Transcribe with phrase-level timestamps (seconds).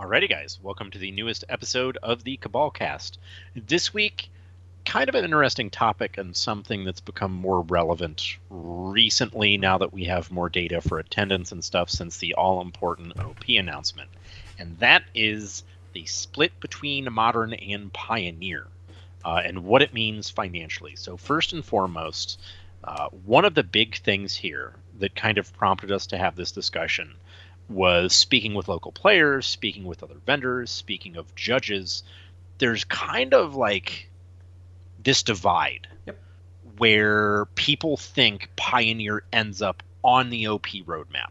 [0.00, 3.18] Alrighty, guys, welcome to the newest episode of the Cabal Cast.
[3.56, 4.30] This week,
[4.84, 10.04] kind of an interesting topic and something that's become more relevant recently now that we
[10.04, 14.08] have more data for attendance and stuff since the all important OP announcement.
[14.56, 18.68] And that is the split between Modern and Pioneer
[19.24, 20.94] uh, and what it means financially.
[20.94, 22.40] So, first and foremost,
[22.84, 26.52] uh, one of the big things here that kind of prompted us to have this
[26.52, 27.16] discussion
[27.68, 32.02] was speaking with local players, speaking with other vendors, speaking of judges.
[32.58, 34.08] There's kind of like
[35.02, 36.18] this divide Yep.
[36.78, 41.30] where people think Pioneer ends up on the OP roadmap.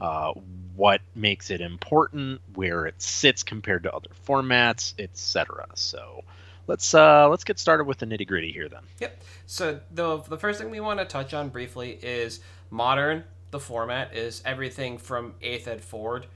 [0.00, 0.32] Uh,
[0.76, 5.66] what makes it important, where it sits compared to other formats, etc.
[5.74, 6.22] So
[6.68, 8.82] let's uh, let's get started with the nitty gritty here then.
[9.00, 9.20] Yep.
[9.46, 12.38] So the the first thing we want to touch on briefly is
[12.70, 13.24] modern.
[13.50, 16.26] The format is everything from eighth ed forward.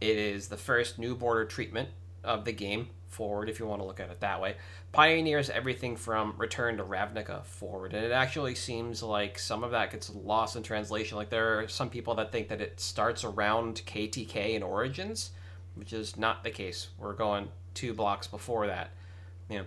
[0.00, 1.88] It is the first new border treatment
[2.22, 4.56] of the game forward, if you want to look at it that way.
[4.92, 9.90] Pioneers everything from Return to Ravnica forward, and it actually seems like some of that
[9.90, 11.16] gets lost in translation.
[11.16, 15.30] Like there are some people that think that it starts around KTK and Origins,
[15.74, 16.88] which is not the case.
[16.98, 18.90] We're going two blocks before that.
[19.48, 19.64] You know,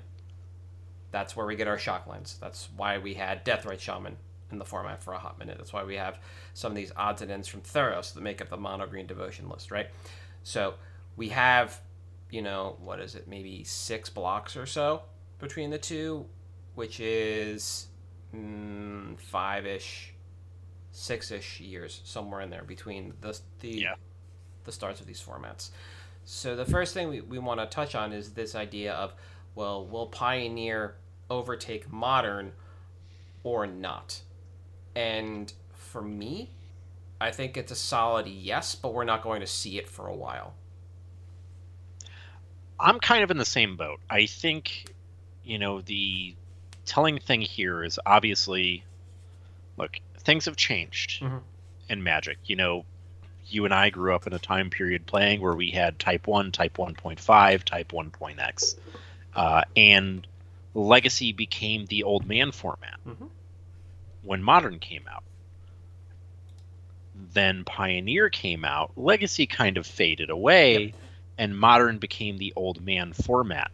[1.12, 2.38] that's where we get our shock lines.
[2.40, 4.18] That's why we had Deathrite Shaman
[4.52, 5.58] in the format for a hot minute.
[5.58, 6.20] That's why we have
[6.54, 9.50] some of these odds and ends from Theros that make up the mono green devotion
[9.50, 9.88] list, right?
[10.44, 10.76] So
[11.16, 11.80] we have,
[12.32, 15.04] you know, what is it, maybe six blocks or so
[15.40, 16.26] between the two,
[16.76, 17.88] which is
[18.36, 20.14] mm, five ish,
[20.92, 23.94] six ish years, somewhere in there between the, the, Yeah.
[24.66, 25.70] the starts of these formats.
[26.26, 29.14] So the first thing we, we want to touch on is this idea of,
[29.56, 30.96] well, will Pioneer
[31.30, 32.52] overtake Modern
[33.44, 34.22] or not?
[34.96, 36.52] And for me,
[37.22, 40.16] I think it's a solid yes, but we're not going to see it for a
[40.16, 40.54] while.
[42.80, 44.00] I'm kind of in the same boat.
[44.10, 44.86] I think,
[45.44, 46.36] you know, the
[46.86, 48.84] telling thing here is obviously,
[49.78, 51.42] look, things have changed Mhm.
[51.90, 52.38] in Magic.
[52.46, 52.86] You know,
[53.48, 56.52] you and I grew up in a time period playing where we had Type 1,
[56.52, 58.76] Type 1.5, Type 1.x.
[59.36, 60.26] Uh, and
[60.74, 63.30] Legacy became the old man format Mhm.
[64.30, 65.24] When Modern came out.
[67.34, 70.94] Then Pioneer came out, Legacy kind of faded away,
[71.40, 73.72] and Modern became the old man format.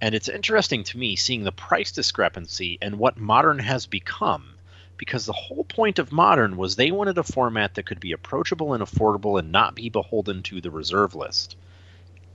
[0.00, 4.54] And it's interesting to me seeing the price discrepancy and what Modern has become,
[4.96, 8.74] because the whole point of Modern was they wanted a format that could be approachable
[8.74, 11.56] and affordable and not be beholden to the reserve list.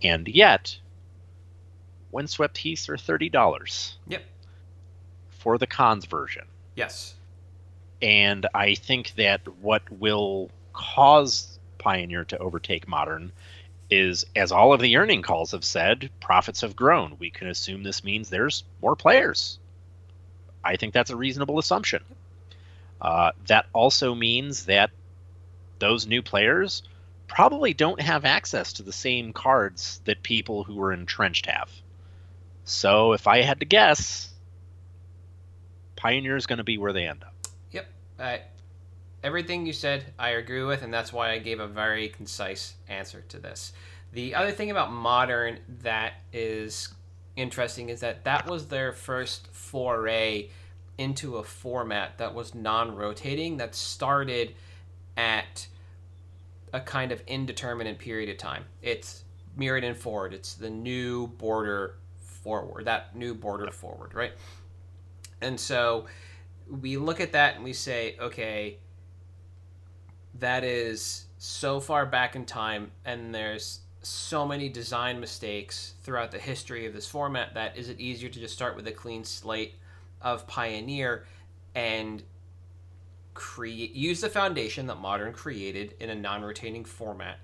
[0.03, 0.77] And yet,
[2.11, 4.25] Windswept Heaths are $30 Yep.
[5.29, 6.43] for the Khans version.
[6.75, 7.15] Yes.
[8.01, 13.31] And I think that what will cause Pioneer to overtake Modern
[13.89, 17.17] is, as all of the earning calls have said, profits have grown.
[17.19, 19.59] We can assume this means there's more players.
[20.63, 22.03] I think that's a reasonable assumption.
[23.01, 24.91] Uh, that also means that
[25.79, 26.83] those new players
[27.27, 31.71] probably don't have access to the same cards that people who are entrenched have.
[32.63, 34.31] So if I had to guess,
[35.95, 37.30] Pioneer is going to be where they end up.
[38.21, 38.37] Uh,
[39.23, 43.23] everything you said, I agree with, and that's why I gave a very concise answer
[43.29, 43.73] to this.
[44.13, 46.93] The other thing about modern that is
[47.35, 50.49] interesting is that that was their first foray
[50.99, 54.53] into a format that was non-rotating that started
[55.17, 55.67] at
[56.73, 58.65] a kind of indeterminate period of time.
[58.83, 59.23] It's
[59.57, 60.33] Mirrodin forward.
[60.33, 62.85] It's the new border forward.
[62.85, 64.33] That new border forward, right?
[65.41, 66.05] And so
[66.69, 68.77] we look at that and we say, okay,
[70.39, 76.39] that is so far back in time, and there's so many design mistakes throughout the
[76.39, 79.75] history of this format that is it easier to just start with a clean slate
[80.21, 81.25] of Pioneer
[81.75, 82.23] and
[83.33, 87.37] create use the foundation that Modern created in a non-rotating format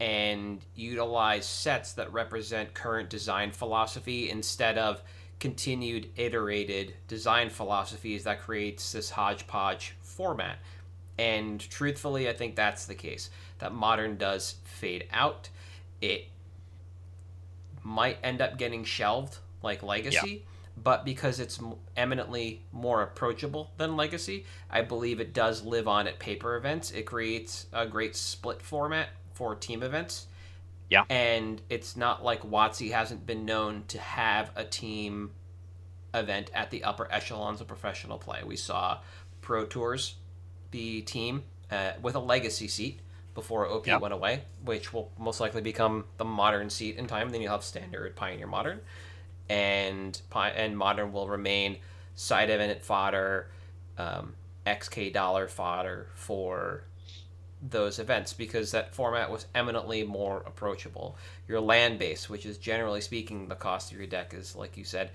[0.00, 5.00] and utilize sets that represent current design philosophy instead of
[5.42, 10.56] continued iterated design philosophies that creates this hodgepodge format.
[11.18, 13.28] And truthfully, I think that's the case.
[13.58, 15.48] That modern does fade out.
[16.00, 16.28] It
[17.82, 20.44] might end up getting shelved, like Legacy.
[20.80, 21.58] But because it's
[21.96, 26.92] eminently more approachable than Legacy, I believe it does live on at paper events.
[26.92, 30.28] It creates a great split format for team events.
[30.92, 31.04] Yeah.
[31.08, 35.30] And it's not like WotC hasn't been known to have a team
[36.12, 38.42] event at the upper echelons of professional play.
[38.44, 38.98] We saw
[39.40, 40.16] Pro Tours
[40.70, 43.00] be team uh, with a legacy seat
[43.34, 47.30] before OP went away, which will most likely become the modern seat in time.
[47.30, 48.82] Then you'll have standard Pioneer Modern,
[49.48, 51.78] and and Modern will remain
[52.16, 53.48] side event fodder,
[53.96, 54.34] um,
[54.66, 56.84] XK dollar fodder for
[57.62, 61.16] those events because that format was eminently more approachable.
[61.46, 64.84] Your land base, which is generally speaking the cost of your deck, is like you
[64.84, 65.10] said,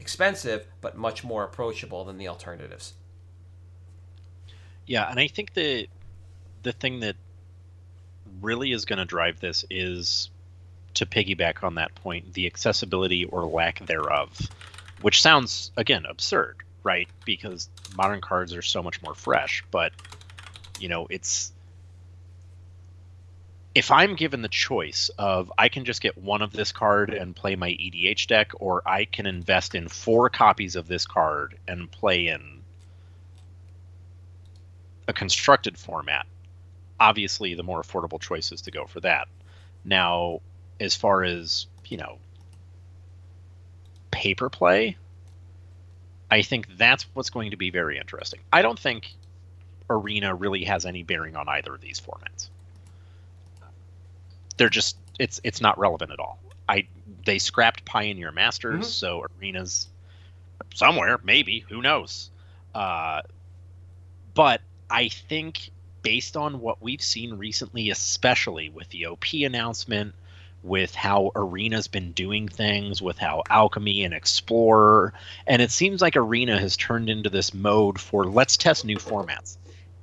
[0.00, 2.94] expensive but much more approachable than the alternatives.
[4.86, 5.88] Yeah, and I think the
[6.62, 7.16] the thing that
[8.40, 10.30] really is going to drive this is
[10.94, 14.38] to piggyback on that point, the accessibility or lack thereof,
[15.02, 17.08] which sounds again absurd, right?
[17.24, 19.92] Because modern cards are so much more fresh, but
[20.80, 21.52] you know, it's
[23.74, 27.34] if I'm given the choice of I can just get one of this card and
[27.34, 31.90] play my EDH deck, or I can invest in four copies of this card and
[31.90, 32.60] play in
[35.08, 36.26] a constructed format,
[37.00, 39.28] obviously the more affordable choice is to go for that.
[39.84, 40.40] Now,
[40.78, 42.18] as far as, you know,
[44.10, 44.96] paper play,
[46.30, 48.40] I think that's what's going to be very interesting.
[48.52, 49.12] I don't think
[49.90, 52.48] Arena really has any bearing on either of these formats.
[54.62, 56.38] They're just it's it's not relevant at all.
[56.68, 56.86] I
[57.24, 58.90] they scrapped Pioneer Masters, Mhm.
[58.90, 59.88] so Arena's
[60.72, 62.30] somewhere, maybe, who knows.
[62.72, 63.22] Uh,
[64.34, 65.70] but I think
[66.02, 70.14] based on what we've seen recently, especially with the OP announcement,
[70.62, 75.12] with how Arena's been doing things, with how Alchemy and Explorer,
[75.44, 79.56] and it seems like Arena has turned into this mode for let's test new formats.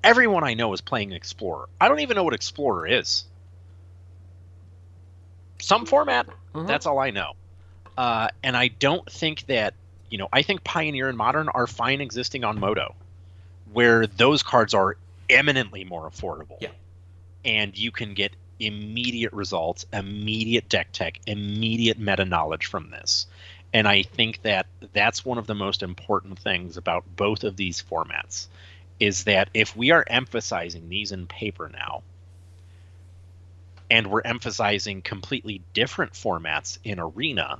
[0.03, 1.69] Everyone I know is playing Explorer.
[1.79, 3.23] I don't even know what Explorer is.
[5.59, 6.67] Some format, Mhm.
[6.67, 7.33] that's all I know.
[7.97, 9.73] Uh, and I don't think that,
[10.09, 12.95] you know, I think Pioneer and Modern are fine existing on Modo,
[13.71, 14.97] where those cards are
[15.29, 16.57] eminently more affordable.
[16.61, 16.69] Yeah.
[17.45, 23.27] And you can get immediate results, immediate deck tech, immediate meta knowledge from this.
[23.73, 27.81] And I think that that's one of the most important things about both of these
[27.81, 28.47] formats
[28.99, 32.01] is that if we are emphasizing these in paper now,
[33.89, 37.59] and we're emphasizing completely different formats in arena,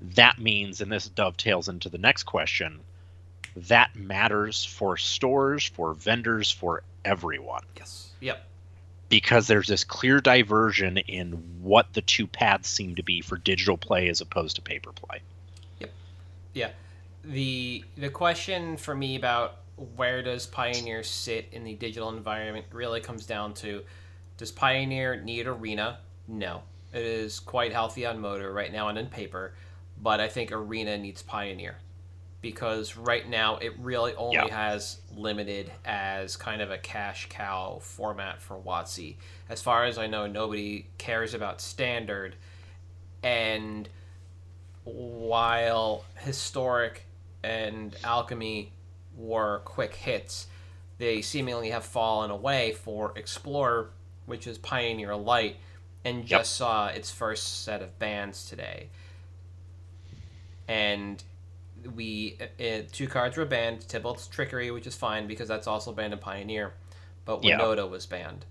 [0.00, 2.80] that means, and this dovetails into the next question,
[3.56, 7.64] that matters for stores, for vendors, for everyone.
[7.76, 8.10] Yes.
[8.20, 8.44] Yep.
[9.08, 11.32] Because there's this clear diversion in
[11.62, 15.20] what the two paths seem to be for digital play as opposed to paper play.
[15.80, 15.90] Yep.
[16.54, 16.70] Yeah.
[17.24, 19.56] The the question for me about
[19.96, 23.82] where does Pioneer sit in the digital environment really comes down to
[24.38, 25.98] does Pioneer need Arena?
[26.26, 26.62] No.
[26.94, 29.54] It is quite healthy on Modo right now and in paper,
[30.00, 31.76] but I think Arena needs Pioneer
[32.40, 34.48] because right now it really only Yeah.
[34.48, 39.16] has limited as kind of a cash cow format for WotC.
[39.48, 42.36] As far as I know, nobody cares about standard
[43.22, 43.88] and
[44.84, 47.04] while historic
[47.42, 48.72] and alchemy
[49.16, 50.46] were quick hits
[50.98, 53.90] they seemingly have fallen away for explorer
[54.28, 55.56] which is pioneer light
[56.04, 56.46] and just Yep.
[56.46, 58.88] saw its first set of bans today
[60.66, 61.22] and
[61.94, 66.12] we uh, two cards were banned Tibalt's trickery which is fine because that's also banned
[66.12, 66.72] in pioneer
[67.24, 67.42] but.
[67.42, 68.44] Winota was banned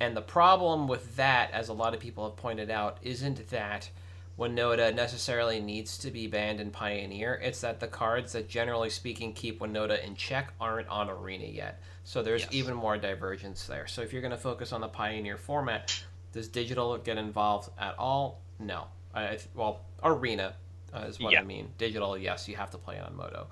[0.00, 3.90] and the problem with that as a lot of people have pointed out isn't that
[4.38, 7.34] Winota necessarily needs to be banned in Pioneer.
[7.42, 11.78] It's that the cards that generally speaking keep Winota in check aren't on Arena yet.
[12.10, 12.52] So there's Yes.
[12.52, 13.86] even more divergence there.
[13.86, 16.02] So if you're going to focus on the Pioneer format,
[16.32, 18.40] does digital get involved at all?
[18.58, 18.88] No.
[19.14, 20.56] I, well, Arena
[20.92, 21.38] uh, is what Yeah.
[21.38, 21.70] I mean.
[21.78, 23.46] Digital, yes, you have to play it on Modo.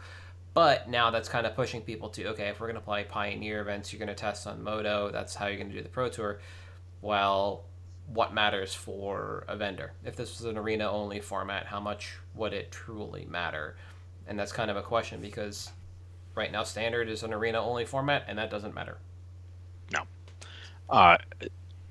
[0.54, 3.60] But now that's kind of pushing people to okay, if we're going to play Pioneer
[3.60, 5.12] events, you're going to test on Modo.
[5.12, 6.40] That's how you're going to do the Pro Tour.
[7.00, 7.62] Well,
[8.12, 9.92] what matters for a vendor?
[10.04, 13.76] If this was an arena only format, how much would it truly matter?
[14.26, 15.70] And that's kind of a question because
[16.38, 18.96] right now standard is an arena only format, and that doesn't matter.
[20.90, 21.18] Uh,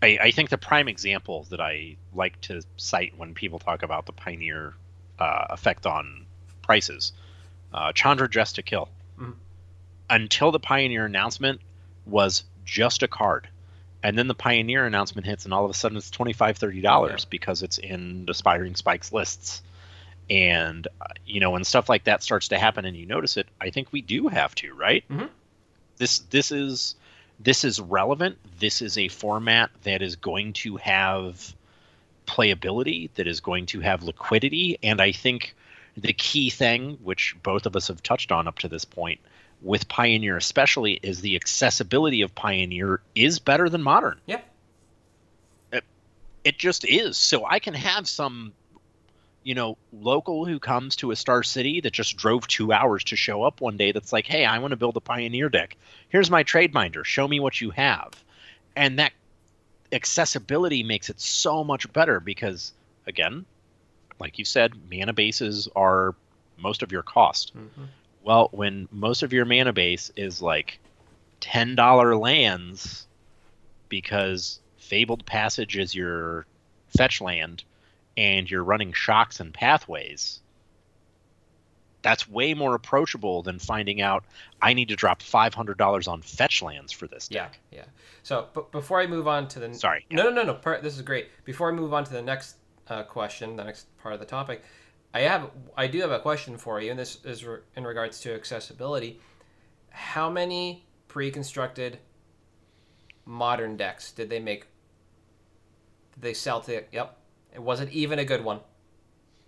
[0.01, 4.07] I, I think the prime example that I like to cite when people talk about
[4.07, 4.73] the Pioneer
[5.19, 6.25] uh, effect on
[6.63, 7.11] prices,
[7.75, 8.89] uh, Chandra Dressed to Kill.
[9.19, 9.35] Mhm.
[10.09, 11.61] Until the Pioneer announcement
[12.07, 13.49] was just a card.
[14.03, 16.81] and then the Pioneer announcement hits, and all of a sudden it's twenty five, thirty
[16.81, 17.29] dollars Yeah.
[17.31, 19.61] because it's in Aspiring Spikes lists.
[20.29, 23.47] And uh, you know when stuff like that starts to happen and you notice it,
[23.61, 25.03] I think we do have to, right?
[25.09, 25.29] Mhm.
[25.97, 26.95] This this is
[27.39, 28.37] this is relevant.
[28.59, 31.53] This is a format that is going to have
[32.25, 35.55] playability, that is going to have liquidity, and I think
[35.95, 39.19] the key thing, which both of us have touched on up to this point,
[39.61, 44.19] with Pioneer especially, is the accessibility of Pioneer is better than Modern.
[44.27, 44.41] Yeah.
[45.71, 45.83] It,
[46.43, 47.17] it just is.
[47.17, 48.53] So I can have some,
[49.47, 53.15] you know, local who comes to a Star City that just drove two hours to
[53.15, 55.77] show up one day that's like, hey, I want to build a Pioneer deck.
[56.09, 57.05] Here's my trade binder.
[57.05, 58.11] Show me what you have.
[58.75, 59.13] And that
[59.93, 62.73] accessibility makes it so much better because,
[63.07, 63.45] again,
[64.19, 66.13] like you said, mana bases are
[66.57, 67.55] most of your cost.
[67.55, 67.87] Mhm.
[68.23, 70.77] Well, when most of your mana base is like
[71.39, 73.07] ten dollar lands
[73.87, 76.45] because Fabled Passage is your
[76.97, 77.63] fetch land
[78.17, 80.41] and you're running shocks and pathways,
[82.01, 84.25] that's way more approachable than finding out
[84.61, 87.59] I need to drop five hundred dollars on fetch lands for this Yeah, deck.
[87.71, 87.77] yeah.
[87.79, 87.85] yeah.
[88.23, 90.05] So, but before I move on to the Sorry.
[90.11, 90.53] no, no, no, no.
[90.55, 91.29] Per, this is great.
[91.45, 92.55] Before I move on to the next
[92.87, 94.63] uh, question, the next part of the topic,
[95.13, 98.19] I have, I do have a question for you, and this is re- in regards
[98.21, 99.19] to accessibility.
[99.89, 101.99] How many pre-constructed
[103.25, 104.65] modern decks did they make?
[106.13, 106.83] Did they sell to?
[106.91, 107.17] Yep.
[107.57, 108.59] It wasn't even a good one.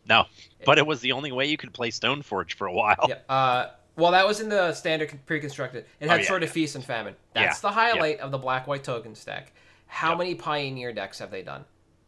[0.08, 0.26] No,
[0.66, 3.06] but it was the only way you could play Stoneforge for a while.
[3.08, 3.20] Yeah.
[3.30, 5.86] Uh, well, that was in the standard con- pre-constructed.
[6.00, 6.54] It Oh, had yeah, sort of yeah.
[6.54, 7.16] feast and famine.
[7.36, 9.52] Yeah, That's the highlight of the black white token stack.
[9.86, 11.66] How many pioneer decks have they done?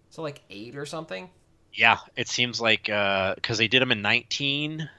[0.10, 1.30] So like eight or something.
[1.74, 4.90] Yeah, it seems like because they did them in 19,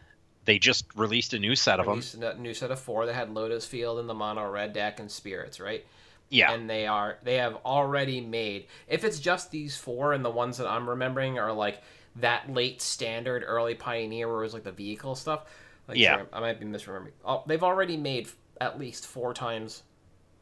[0.45, 1.95] they just released a new set of them.
[1.95, 5.01] Released a new set of four that had Lotus Field in the mono red deck
[5.01, 5.85] and spirits, right?
[6.33, 8.67] Yeah, And they are they have already made.
[8.89, 11.83] If it's just these four and the ones that I'm remembering are like
[12.17, 15.45] that late standard early pioneer where it was like the vehicle stuff.
[15.89, 16.17] Like, Yeah.
[16.17, 17.13] sorry, I might be misremembering.
[17.25, 18.29] Oh, they've already made
[18.61, 19.83] at least four times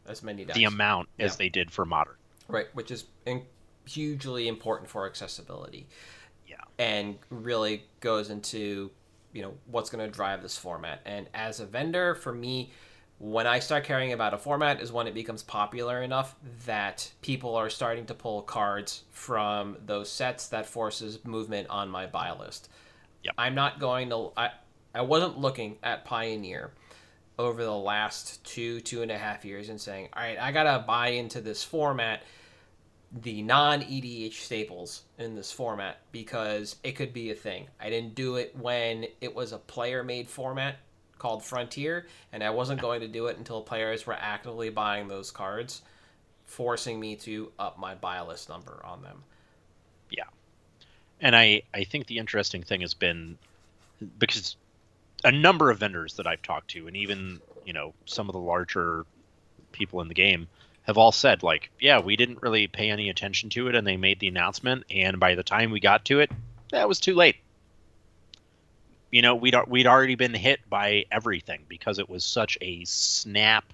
[0.07, 0.57] as many decks.
[0.57, 2.15] the amount as they did for modern.
[2.49, 3.43] right which is in,
[3.85, 5.87] hugely important for accessibility
[6.47, 6.57] Yeah.
[6.79, 8.91] and really goes into
[9.33, 12.73] you know what's going to drive this format and as a vendor for me
[13.21, 16.35] when i start caring about a format is when it becomes popular enough
[16.65, 22.07] that people are starting to pull cards from those sets that forces movement on my
[22.07, 22.69] buy list
[23.23, 23.35] Yep.
[23.37, 24.51] i'm not going to i
[24.95, 26.73] i wasn't looking at pioneer
[27.39, 30.83] over the last two two and a half years and saying all right i gotta
[30.87, 32.23] buy into this format
[33.23, 37.67] the non EDH staples in this format because it could be a thing.
[37.81, 40.77] I didn't do it when it was a player made format
[41.21, 45.31] called Frontier, and I wasn't going to do it until players were actively buying those
[45.31, 45.83] cards,
[46.47, 49.23] forcing me to up my buy list number on them.
[50.11, 50.25] Yeah.
[51.21, 53.39] And I, I think the interesting thing has been
[54.19, 54.57] because
[55.23, 58.41] a number of vendors that I've talked to, and even you know some of the
[58.41, 59.05] larger
[59.73, 60.49] people in the game,
[60.83, 63.97] have all said like, yeah, we didn't really pay any attention to it, and they
[63.97, 66.31] made the announcement, and by the time we got to it,
[66.71, 67.37] that was too late.
[69.11, 73.65] You know, we'd we'd already been hit by everything because it was such a snap.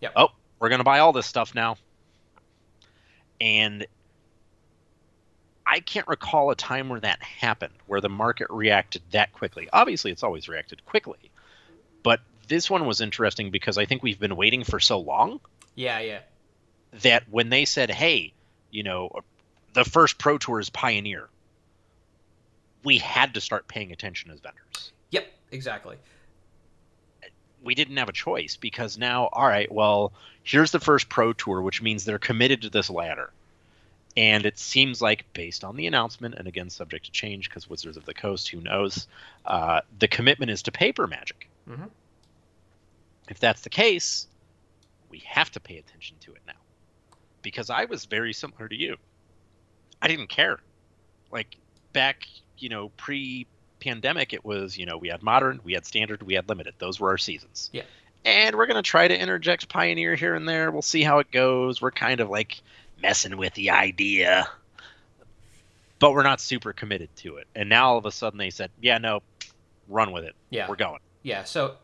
[0.00, 0.12] Yep.
[0.16, 0.28] Oh,
[0.60, 1.76] we're gonna buy all this stuff now,
[3.40, 3.86] and
[5.66, 9.68] I can't recall a time where that happened, where the market reacted that quickly.
[9.72, 11.18] Obviously, it's always reacted quickly,
[12.02, 15.40] but this one was interesting because I think we've been waiting for so long
[15.74, 16.20] Yeah, yeah.
[17.02, 18.34] that when they said, "Hey,
[18.70, 19.10] you know,
[19.72, 21.28] the first Pro Tour is Pioneer,"
[22.84, 24.92] we had to start paying attention as vendors.
[25.10, 25.96] Yep, exactly.
[27.62, 30.12] We didn't have a choice because now, all right, well,
[30.42, 33.32] here's the first Pro Tour, which means they're committed to this ladder.
[34.16, 37.96] And it seems like, based on the announcement, and again, subject to change because Wizards
[37.96, 39.08] of the Coast, who knows,
[39.46, 41.48] uh, the commitment is to paper magic.
[41.68, 41.90] Mhm.
[43.28, 44.28] If that's the case,
[45.08, 46.52] we have to pay attention to it now.
[47.42, 48.98] Because I was very similar to you.
[50.00, 50.60] I didn't care.
[51.32, 51.56] Like,
[51.92, 53.46] back, you know, pre
[53.80, 56.74] pandemic, it was, you know, we had modern, we had standard, we had limited.
[56.78, 57.70] Those were our seasons.
[57.72, 57.82] Yeah.
[58.24, 60.70] And we're going to try to interject Pioneer here and there.
[60.70, 61.82] We'll see how it goes.
[61.82, 62.62] We're kind of like
[63.02, 64.48] messing with the idea,
[65.98, 67.46] but we're not super committed to it.
[67.54, 69.22] And now all of a sudden they said, yeah, no,
[69.88, 70.34] run with it.
[70.48, 70.68] Yeah.
[70.68, 71.00] We're going.
[71.22, 71.76] Yeah, so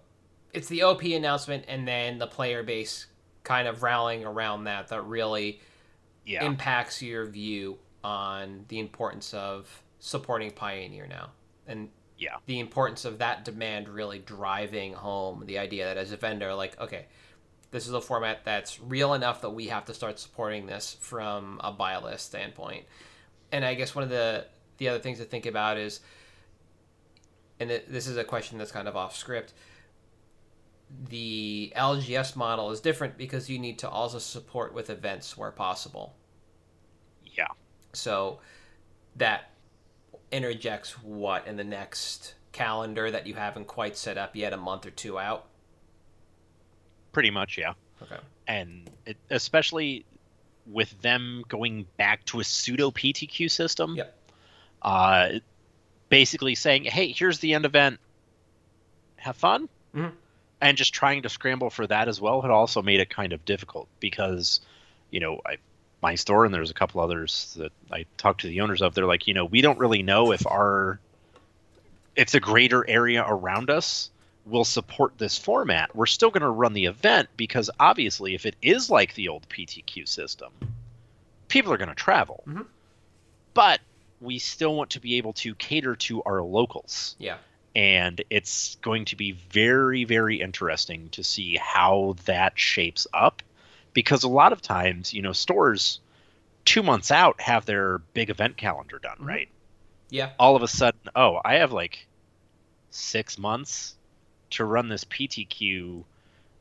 [0.54, 3.06] it's the OP announcement and then the player base
[3.42, 5.60] kind of rallying around that that really
[6.24, 6.44] Yeah.
[6.44, 11.30] impacts your view on the importance of supporting Pioneer now.
[11.66, 12.36] And Yeah.
[12.46, 16.78] the importance of that demand really driving home the idea that as a vendor, like,
[16.80, 17.06] okay,
[17.70, 21.60] this is a format that's real enough that we have to start supporting this from
[21.62, 22.84] a buy list standpoint.
[23.52, 24.46] And I guess one of the
[24.78, 26.00] the other things to think about is,
[27.60, 29.52] and this is a question that's kind of off script.
[31.08, 36.16] The LGS model is different because you need to also support with events where possible.
[37.24, 37.48] Yeah.
[37.92, 38.40] So
[39.16, 39.50] that
[40.30, 44.86] interjects what in the next calendar that you haven't quite set up yet, a month
[44.86, 45.46] or two out.
[47.12, 47.74] Pretty much, yeah.
[48.02, 48.18] Okay.
[48.46, 50.04] And it, especially
[50.66, 53.96] with them going back to a pseudo PTQ system.
[53.96, 54.16] Yep.
[54.82, 55.28] Uh,
[56.08, 57.98] basically saying, "Hey, here's the end event.
[59.16, 60.12] Have fun." Mhm.
[60.60, 63.44] And just trying to scramble for that as well had also made it kind of
[63.44, 64.60] difficult because,
[65.10, 65.56] you know, I,
[66.02, 68.94] my store and there's a couple others that I talked to the owners of.
[68.94, 70.98] They're like, you know, we don't really know if our
[72.16, 74.10] if the greater area around us
[74.46, 75.94] will support this format.
[75.94, 79.48] We're still going to run the event because obviously, if it is like the old
[79.48, 80.52] PTQ system,
[81.48, 82.42] people are going to travel.
[82.46, 82.66] Mhm.
[83.54, 83.80] But
[84.20, 87.16] we still want to be able to cater to our locals.
[87.18, 87.38] Yeah.
[87.76, 93.42] And it's going to be very, very interesting to see how that shapes up
[93.94, 96.00] because a lot of times, you know, stores
[96.64, 99.26] two months out have their big event calendar done, Mhm.
[99.26, 99.48] right?
[100.12, 100.30] Yeah.
[100.40, 102.06] all of a sudden, oh, I have like
[102.90, 103.94] six months
[104.50, 106.04] to run this PTQ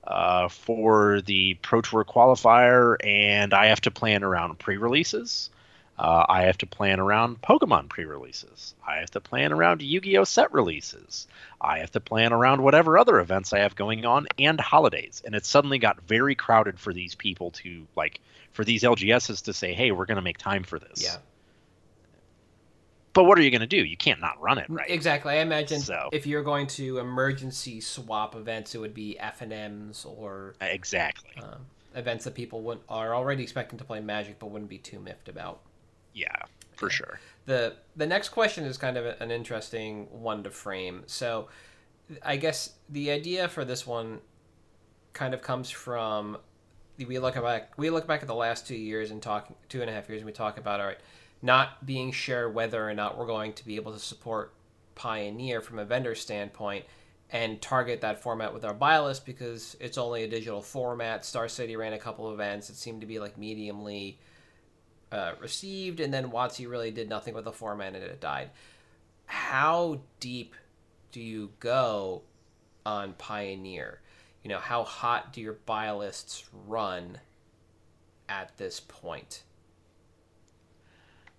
[0.04, 5.50] uh, for the Pro Tour qualifier, and I have to plan around pre-releases.
[6.00, 8.74] Uh, I have to plan around Pokemon pre-releases.
[8.88, 11.28] I have to plan around Yu-Gi-Oh set releases.
[11.60, 15.22] I have to plan around whatever other events I have going on and holidays.
[15.26, 18.22] And it suddenly got very crowded for these people to like
[18.54, 21.18] for these LGSs to say, "Hey, we're going to make time for this." Yeah.
[23.12, 23.84] But what are you going to do?
[23.84, 24.90] You can't not run it, right?
[24.90, 25.34] Exactly.
[25.34, 30.56] I imagine So- if you're going to emergency swap events, it would be FNM's or
[30.62, 31.32] Exactly.
[31.44, 35.00] um, events that people would, are already expecting to play Magic, but wouldn't be too
[35.00, 35.60] miffed about.
[36.20, 36.44] Yeah,
[36.76, 37.20] for sure.
[37.46, 41.04] the The next question is kind of an interesting one to frame.
[41.08, 41.48] So,
[42.24, 44.20] I guess the idea for this one
[45.14, 46.38] kind of comes from
[46.98, 49.90] we look back we look back at the last two years and talk two and
[49.90, 51.00] a half years and we talk about all right
[51.42, 54.54] not being sure whether or not we're going to be able to support
[54.96, 56.86] Pioneer from a vendor standpoint
[57.32, 61.24] and target that format with our buy list because it's only a digital format.
[61.24, 62.70] Star City ran a couple of events.
[62.70, 64.16] It seemed to be like mediumly
[65.12, 68.52] uh, received, and then WotC really did nothing with the format and it died.
[69.26, 70.56] How deep
[71.12, 72.24] do you go
[72.86, 74.02] on Pioneer?
[74.44, 77.20] You know, how hot do your buy lists run
[78.28, 79.44] at this point?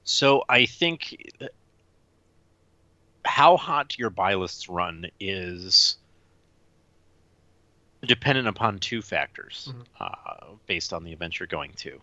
[0.05, 1.33] So I think
[3.25, 5.97] how hot your buy lists run is
[8.03, 9.85] dependent upon two factors Mhm.
[10.01, 12.01] uh, based on the event you're going to.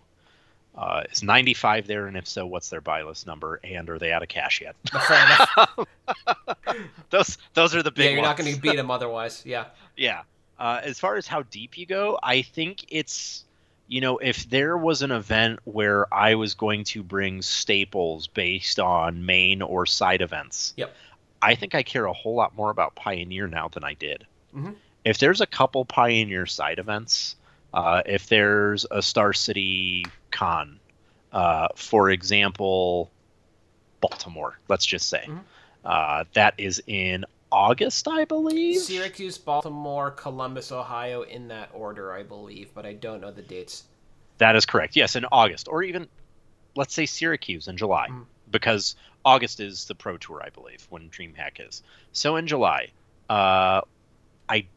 [0.77, 4.11] Uh, is 95 there, and if so, what's their buy list number, and are they
[4.11, 4.75] out of cash yet?
[5.07, 5.79] Fair enough.
[7.09, 9.41] those those are the big yeah, you're not going to beat them otherwise.
[9.45, 9.65] Yeah.
[9.95, 10.21] Yeah.
[10.59, 13.43] Uh, as far as how deep you go, I think it's,
[13.87, 18.79] you know, if there was an event where I was going to bring staples based
[18.79, 20.95] on main or side events, Yep.
[21.41, 24.25] I think I care a whole lot more about Pioneer now than I did.
[24.55, 24.75] Mhm.
[25.05, 27.35] If there's a couple Pioneer side events,
[27.73, 30.79] uh, if there's a Star City con,
[31.31, 33.11] uh, for example,
[34.01, 35.43] Baltimore, let's just say, Mhm.
[35.85, 38.81] uh, that is in August, I believe.
[38.81, 43.85] Syracuse, Baltimore, Columbus, Ohio, in that order, I believe, but I don't know the dates.
[44.37, 44.95] That is correct.
[44.95, 46.07] Yes, in August, or even
[46.75, 48.25] let's say Syracuse in July, Mhm.
[48.51, 51.81] because August is the Pro Tour, I believe, when DreamHack is.
[52.11, 52.91] So in July,
[53.29, 53.81] uh,
[54.47, 54.67] I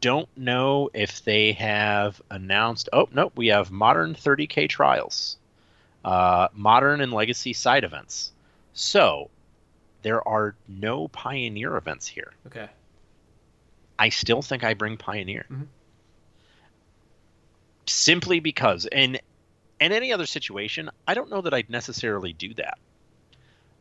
[0.00, 2.88] don't know if they have announced.
[2.92, 5.36] Oh no, we have modern 30k trials,
[6.04, 8.32] uh, modern and legacy side events.
[8.72, 9.30] So
[10.02, 12.32] there are no Pioneer events here.
[12.46, 12.68] Okay.
[13.98, 15.44] I still think I bring Pioneer.
[15.50, 15.66] Mhm.
[17.86, 19.18] Simply because in
[19.80, 22.78] in any other situation, I don't know that I'd necessarily do that.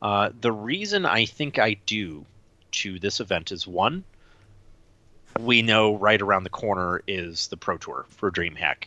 [0.01, 2.25] Uh, the reason I think I do
[2.71, 4.05] to this event is one,
[5.37, 8.85] we know right around the corner is the Pro Tour for DreamHack,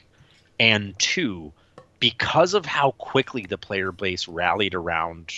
[0.59, 1.53] and two,
[2.01, 5.33] because of how quickly the player base rallied around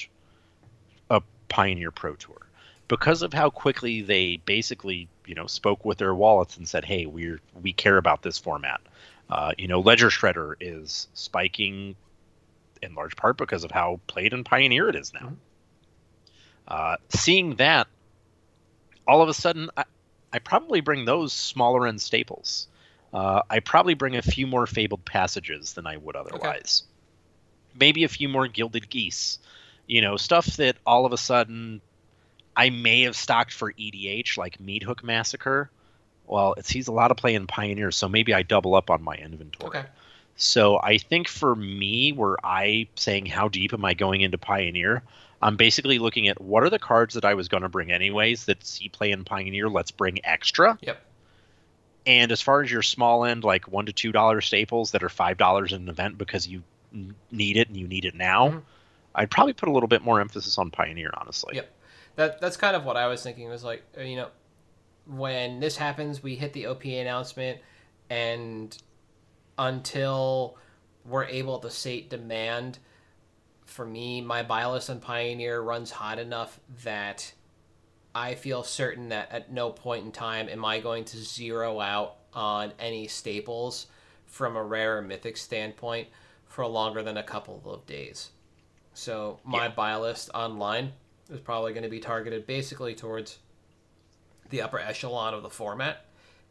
[1.11, 2.47] a Pioneer Pro Tour,
[2.89, 7.07] because of how quickly they basically you know spoke with their wallets and said, "Hey,
[7.07, 8.81] we're we care about this format."
[9.31, 11.97] Uh, you know, Ledger Shredder is spiking
[12.83, 15.29] in large part because of how played and Pioneer it is now.
[15.29, 15.37] Mhm.
[16.69, 17.87] Uh, seeing that,
[19.07, 19.85] all of a sudden, I,
[20.35, 22.67] I probably bring those smaller end staples.
[23.13, 26.83] uh, I probably bring a few more fabled passages than I would otherwise.
[26.83, 27.79] Okay.
[27.79, 29.39] Maybe a few more gilded geese.
[29.87, 31.81] You know, stuff that all of a sudden
[32.57, 35.71] I may have stocked for EDH, like Meathook Massacre.
[36.27, 39.03] Well, it sees a lot of play in Pioneer, so maybe I double up on
[39.03, 39.69] my inventory.
[39.69, 39.89] Okay.
[40.37, 45.05] So I think for me, where I saying how deep am I going into Pioneer,
[45.45, 48.47] I'm basically looking at what are the cards that I was going to bring anyways
[48.47, 49.69] that see play in Pioneer.
[49.69, 50.79] Let's bring extra.
[50.81, 50.99] Yep.
[52.07, 55.11] And as far as your small end, like one to two dollar staples that are
[55.11, 56.63] five dollars in an event because you
[57.31, 58.59] need it and you need it now, mm-hmm.
[59.15, 61.57] I'd probably put a little bit more emphasis on Pioneer, honestly.
[61.57, 61.71] Yep.
[62.17, 63.47] That that's kind of what I was thinking.
[63.51, 64.29] Was like uh, you know,
[65.07, 67.61] when this happens, we hit the OPA announcement,
[68.09, 68.77] and
[69.59, 70.57] until
[71.05, 72.79] we're able to state demand,
[73.65, 77.33] for me, my on Pioneer runs hot enough that
[78.15, 82.17] I feel certain that at no point in time am I going to zero out
[82.33, 83.87] on any staples
[84.27, 86.09] from a rare or mythic standpoint
[86.47, 88.31] for longer than a couple of days.
[88.93, 89.69] So my yeah.
[89.71, 90.93] buy list online
[91.31, 93.39] is probably going to be targeted basically towards
[94.51, 96.05] the upper echelon of the format,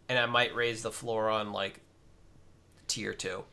[0.10, 1.80] and I might raise the floor on like
[2.88, 3.44] tier two,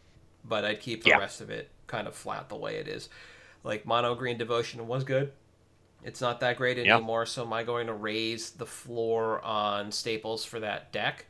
[0.44, 1.18] but I'd keep the yeah.
[1.18, 3.08] rest of it kind of flat the way it is.
[3.62, 5.32] Like mono green devotion was good.
[6.02, 10.44] It's not that great anymore, so am I going to raise the floor on staples
[10.44, 11.26] for that deck?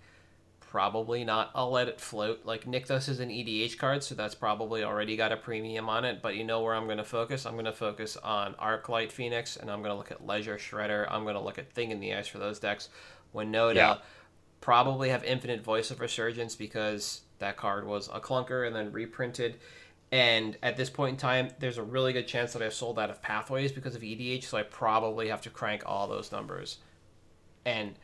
[0.61, 1.51] Probably not.
[1.57, 2.43] I'll let it float.
[2.45, 6.23] Like Nykthos is an EDH card, so that's probably already got a premium on it.
[6.23, 7.45] But you know where I'm going to focus?
[7.45, 11.09] I'm going to focus on Arclight Phoenix, and I'm going to look at Ledger Shredder.
[11.11, 12.89] I'm going to look at Thing in the Ice for those decks.
[13.35, 13.97] Winota yeah.
[14.61, 19.57] probably have Infinite Voice of Resurgence because that card was a clunker and then reprinted.
[20.13, 23.11] And at this point in time, there's a really good chance that I've sold out
[23.11, 26.79] of pathways because of EDH, so I probably have to crank all those numbers.
[27.65, 27.95] And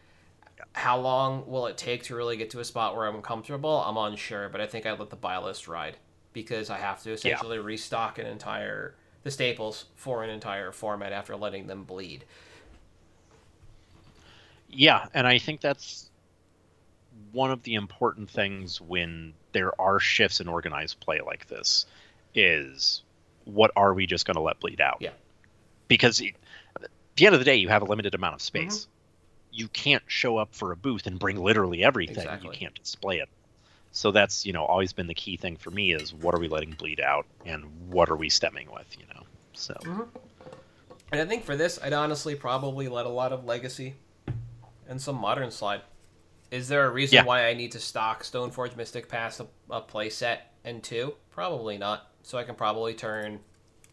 [0.73, 3.83] how long will it take to really get to a spot where I'm comfortable?
[3.83, 5.97] I'm unsure, but I think I let the buy list ride
[6.33, 7.64] because I have to essentially yeah.
[7.64, 12.25] restock an entire the staples for an entire format after letting them bleed.
[14.69, 16.11] Yeah, and I think that's
[17.33, 21.87] one of the important things when there are shifts in organized play like this
[22.37, 23.03] is
[23.44, 24.99] what are we just going to let bleed out?
[25.01, 25.11] Yeah.
[25.88, 28.81] Because at the end of the day, you have a limited amount of space.
[28.81, 28.90] Mm-hmm.
[29.53, 32.16] You can't show up for a booth and bring literally everything.
[32.16, 32.51] Exactly.
[32.51, 33.29] You can't display it.
[33.92, 36.49] So that's you know always been the key thing for me is what are we
[36.49, 39.22] letting bleed out and what are we stemming with you know
[39.55, 39.72] so.
[39.72, 40.03] Mm-hmm.
[41.12, 43.94] And I think for this, I'd honestly probably let a lot of legacy
[44.87, 45.81] and some modern slide.
[46.51, 47.25] Is there a reason yeah.
[47.25, 51.14] why I need to stock Stoneforge Mystic Pass a, a play set and two?
[51.31, 52.11] Probably not.
[52.27, 53.39] So I can probably turn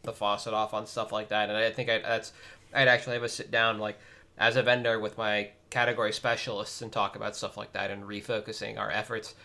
[0.01, 1.49] the faucet off on stuff like that.
[1.49, 2.33] And I think I'd, that's
[2.73, 3.99] I'd actually have a sit down like
[4.39, 8.79] as a vendor with my category specialists and talk about stuff like that and refocusing
[8.79, 9.35] our efforts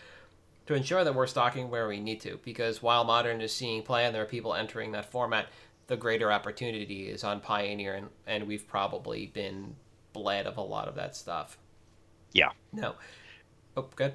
[0.65, 2.39] to ensure that we're stocking where we need to.
[2.43, 5.45] Because while modern is seeing play and there are people entering that format,
[5.85, 9.75] the greater opportunity is on Pioneer, and, and we've probably been
[10.13, 11.59] bled of a lot of that stuff.
[12.33, 12.49] Yeah.
[12.73, 12.95] No.
[13.77, 14.13] Oh, good.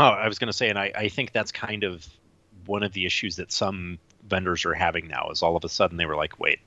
[0.00, 2.04] Oh, I was going to say, and I, I think that's kind of
[2.66, 5.96] one of the issues that some vendors are having now is all of a sudden
[5.96, 6.60] they were like, wait,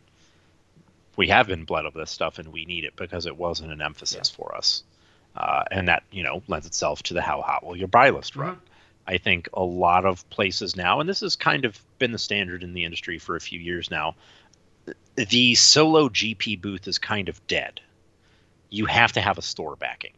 [1.15, 3.81] we have been bled of this stuff and we need it because it wasn't an
[3.81, 4.35] emphasis yeah.
[4.35, 4.83] for us.
[5.35, 8.35] Uh, and that, you know, lends itself to the how hot will your buy list
[8.35, 8.55] run.
[8.55, 8.65] Mm-hmm.
[9.07, 12.63] I think a lot of places now, and this has kind of been the standard
[12.63, 14.15] in the industry for a few years now,
[15.15, 17.81] the solo GP booth is kind of dead.
[18.69, 20.13] You have to have a store backing.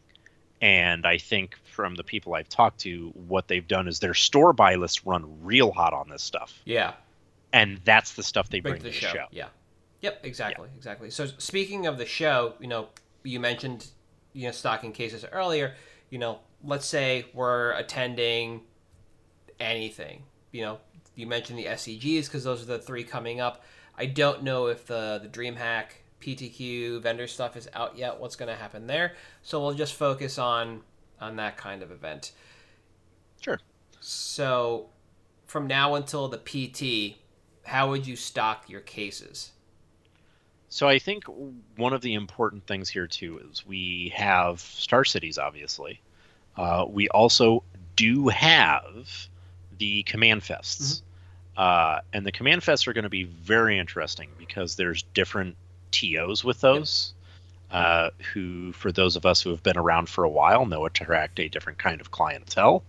[0.62, 4.54] And I think from the people I've talked to, what they've done is their store
[4.54, 6.60] buy lists run real hot on this stuff.
[6.65, 6.93] Yeah.
[7.54, 9.08] And that's the stuff they bring, bring to the show.
[9.08, 9.26] show.
[9.32, 9.48] Yeah.
[10.02, 10.78] Yep, exactly, yeah.
[10.78, 11.10] exactly.
[11.10, 12.89] So speaking of the show, you know,
[13.24, 13.88] you mentioned
[14.34, 15.74] you know stocking cases earlier.
[16.10, 18.62] You know, let's say we're attending
[19.60, 20.24] anything.
[20.52, 20.80] You know,
[21.15, 23.63] you mentioned the SCGs because those are the three coming up.
[23.98, 25.86] I don't know if the the DreamHack
[26.21, 28.19] PTQ vendor stuff is out yet.
[28.19, 29.13] What's going to happen there?
[29.43, 30.82] So we'll just focus on
[31.19, 32.32] on that kind of event.
[33.41, 33.60] Sure.
[33.99, 34.89] So
[35.45, 37.17] from now until the PT,
[37.65, 39.51] how would you stock your cases?
[40.69, 41.23] So I think
[41.77, 46.01] one of the important things here too is we have Star Cities, obviously.
[46.56, 47.63] Uh, we also
[47.95, 49.27] do have
[49.77, 50.82] the Command Fests.
[50.82, 51.03] Mm-hmm.
[51.58, 55.56] Uh, and the Command Fests are going to be very interesting because there's different
[55.99, 57.13] TOs with those,
[57.71, 57.79] yep.
[57.79, 61.39] uh, who, for those of us who have been around for a while, know attract
[61.39, 62.83] a different kind of clientele.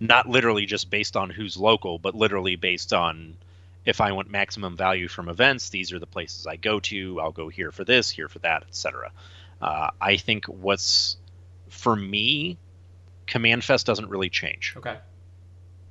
[0.00, 3.36] Not literally just based on who's local, but literally based on
[3.84, 7.20] if I want maximum value from events, these are the places I go to.
[7.20, 9.10] I'll go here for this, here for that, etc.
[9.60, 11.16] Uh, I think what's
[11.68, 12.58] for me
[13.28, 14.74] Command Fest doesn't really change.
[14.76, 14.96] Okay.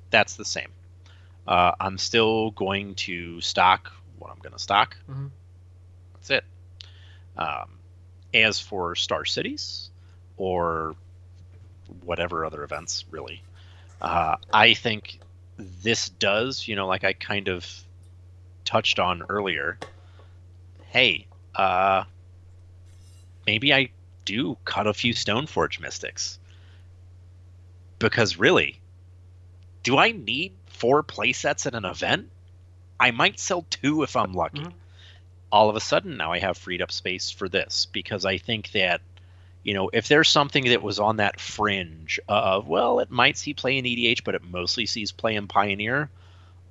[0.10, 0.69] That's the same.
[1.47, 4.97] Uh, I'm still going to stock what I'm going to stock.
[5.10, 5.30] Mhm.
[6.13, 6.43] That's it.
[7.38, 7.80] Um,
[8.34, 9.89] as for Star Cities
[10.38, 10.95] or
[12.04, 13.41] whatever other events, really,
[14.02, 15.19] uh, I think
[15.58, 17.65] this does, you know, like I kind of
[18.65, 19.80] touched on earlier.
[20.89, 22.04] Hey, uh,
[23.45, 23.89] maybe I
[24.26, 26.39] do cut a few Stoneforge Mystics.
[28.00, 28.80] Because really,
[29.84, 32.30] do I need four playsets at an event?
[33.00, 34.60] I might sell two if I'm lucky.
[34.60, 34.73] Mhm.
[35.52, 38.72] All of a sudden, now I have freed up space for this because I think
[38.72, 39.02] that,
[39.64, 43.54] you know, if there's something that was on that fringe of, well, it might see
[43.54, 46.10] play in EDH, but it mostly sees play in Pioneer,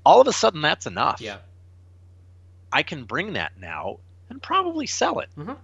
[0.05, 1.21] all of a sudden that's enough.
[1.21, 1.39] Yeah.
[2.73, 5.29] I can bring that now and probably sell it.
[5.37, 5.57] Mhm.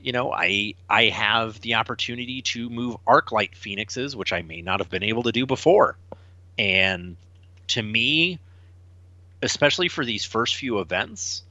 [0.00, 4.80] You know, I I have the opportunity to move Arclight Phoenixes, which I may not
[4.80, 5.96] have been able to do before.
[6.58, 7.16] And
[7.68, 8.38] to me,
[9.42, 11.42] especially for these first few events,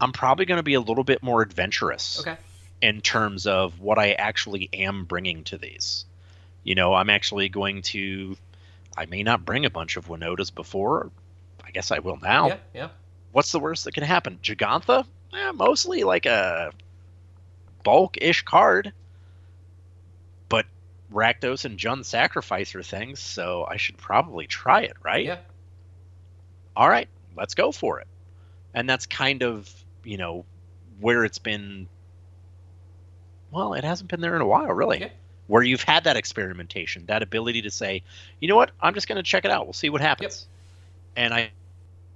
[0.00, 2.36] I'm probably going to be a little bit more adventurous Okay.
[2.80, 6.04] in terms of what I actually am bringing to these.
[6.64, 8.36] You know, I'm actually going to.
[8.96, 11.10] I may not bring a bunch of Winotas before.
[11.64, 12.56] I guess I will now Yeah.
[12.74, 12.88] Yeah.
[13.32, 14.38] what's the worst that can happen?
[14.42, 15.06] Gigantha?
[15.32, 16.72] Eh, mostly like a
[17.84, 18.92] bulk-ish card.
[20.48, 20.66] But
[21.12, 25.24] Rakdos and Jund sacrifice are things, so I should probably try it, right?
[25.26, 25.38] Yeah.
[26.76, 28.08] All right, let's go for it.
[28.74, 29.72] And that's kind of,
[30.04, 30.44] you know,
[31.00, 31.88] where it's been
[33.50, 35.00] well, it hasn't been there in a while, really.
[35.00, 35.08] Yeah.
[35.48, 38.02] Where you've had that experimentation, that ability to say,
[38.40, 39.66] you know what, I'm just going to check it out.
[39.66, 40.46] We'll see what happens.
[41.16, 41.50] And I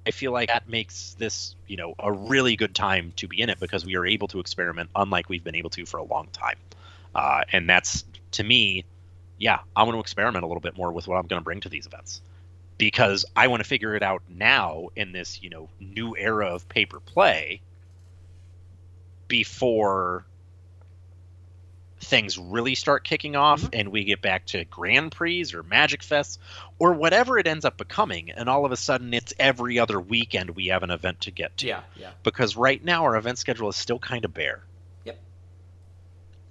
[0.06, 3.48] I feel like that makes this, you know, a really good time to be in
[3.48, 6.28] it because we are able to experiment unlike we've been able to for a long
[6.32, 6.56] time.
[7.14, 8.84] Uh, and that's to me,
[9.38, 11.60] yeah, I want to experiment a little bit more with what I'm going to bring
[11.60, 12.20] to these events
[12.76, 16.68] because I want to figure it out now in this, you know, new era of
[16.68, 17.60] paper play
[19.38, 20.24] before
[21.98, 23.70] things really start kicking off Mhm.
[23.72, 26.38] and we get back to Grand Prix or Magic Fest
[26.78, 30.50] or whatever it ends up becoming and all of a sudden it's every other weekend
[30.50, 31.80] we have an event to get to Yeah.
[31.96, 32.10] Yeah.
[32.22, 34.62] because right now our event schedule is still kind of bare
[35.04, 35.18] Yep.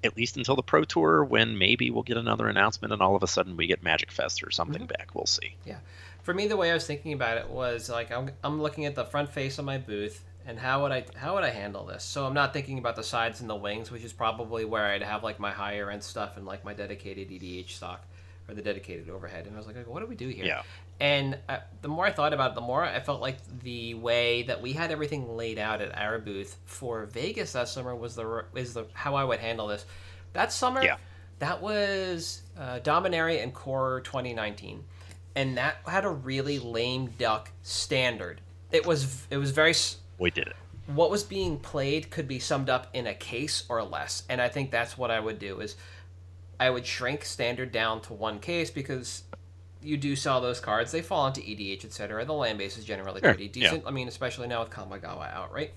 [0.04, 3.24] at least until the pro tour when maybe we'll get another announcement and all of
[3.24, 4.98] a sudden we get magic fest or something Mhm.
[4.98, 5.78] back we'll see yeah
[6.24, 8.96] For me, the way I was thinking about it was like I'm, I'm looking at
[8.96, 12.04] the front face of my booth and how would I how would I handle this?
[12.04, 15.04] So I'm not thinking about the sides and the wings, which is probably where I'd
[15.04, 18.06] have like my higher end stuff and like my dedicated EDH stock
[18.48, 19.46] or the dedicated overhead.
[19.48, 20.46] And I was like, what do we do here?
[20.46, 20.62] Yeah.
[21.00, 24.44] And uh, the more I thought about it, the more I felt like the way
[24.44, 28.46] that we had everything laid out at our booth for Vegas that summer was the
[28.56, 29.86] is the how I would handle this.
[30.34, 30.98] That summer, Yeah.
[31.40, 34.84] that was uh, Dominaria and Core 2019,
[35.36, 38.42] and that had a really lame duck standard.
[38.72, 39.74] It was it was very
[40.24, 40.56] we did it.
[40.88, 44.50] What was being played could be summed up in a case or less and i
[44.50, 45.76] think that's what i would do is
[46.60, 49.24] i would shrink standard down to one case because
[49.82, 53.22] you do sell those cards they fall into edh etc the land base is generally
[53.22, 53.70] Sure, pretty yeah.
[53.70, 55.72] decent i mean especially now with kamigawa out right?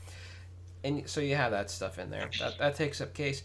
[0.84, 3.42] And so you have that stuff in there that, that takes up case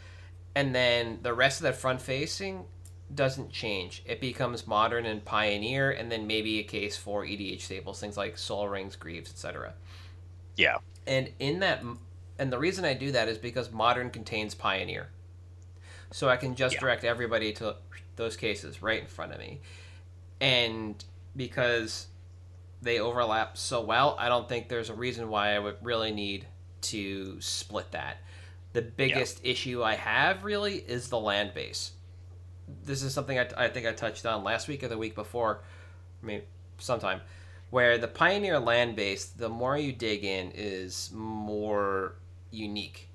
[0.55, 2.65] and then the rest of that front facing
[3.13, 4.03] doesn't change.
[4.05, 8.37] It becomes modern and pioneer and then maybe a case for edh staples things like
[8.37, 9.73] sol rings greaves etc
[10.55, 11.83] yeah and in that
[12.39, 15.09] and the reason i do that is because modern contains pioneer.
[16.11, 16.81] So i can just Yeah.
[16.81, 17.75] direct everybody to
[18.15, 19.61] those cases right in front of me.
[20.39, 21.03] And
[21.35, 22.07] because
[22.81, 26.45] they overlap so well i don't think there's a reason why i would really need
[26.81, 28.17] to split that.
[28.73, 31.91] The biggest issue i have really is the land base.
[32.85, 35.61] This is something I, I think i touched on last week or the week before
[36.23, 36.41] i mean
[36.77, 37.21] sometime
[37.71, 42.13] where the pioneer land base the more you dig in is more
[42.51, 43.07] unique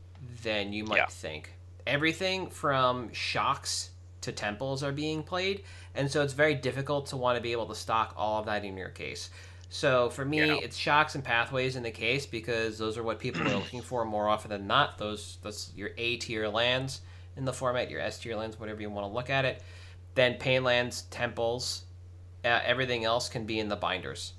[0.42, 1.06] than you might Yeah.
[1.06, 1.52] think.
[1.86, 3.90] Everything from shocks
[4.22, 5.62] to temples are being played
[5.94, 8.64] and so it's very difficult to want to be able to stock all of that
[8.64, 9.30] in your case.
[9.68, 13.42] So for me it's shocks and pathways in the case because those are what people
[13.42, 14.96] are looking for more often than not.
[14.98, 17.02] Those that's your a tier lands
[17.36, 19.62] in the format your s tier lands whatever you want to look at it.
[20.14, 21.82] Then pain lands temples
[22.44, 24.32] uh, everything else can be in the binders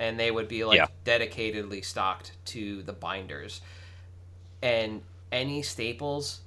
[0.00, 0.86] and they would be like Yeah.
[1.04, 3.60] dedicatedly stocked to the binders
[4.62, 6.40] and any staples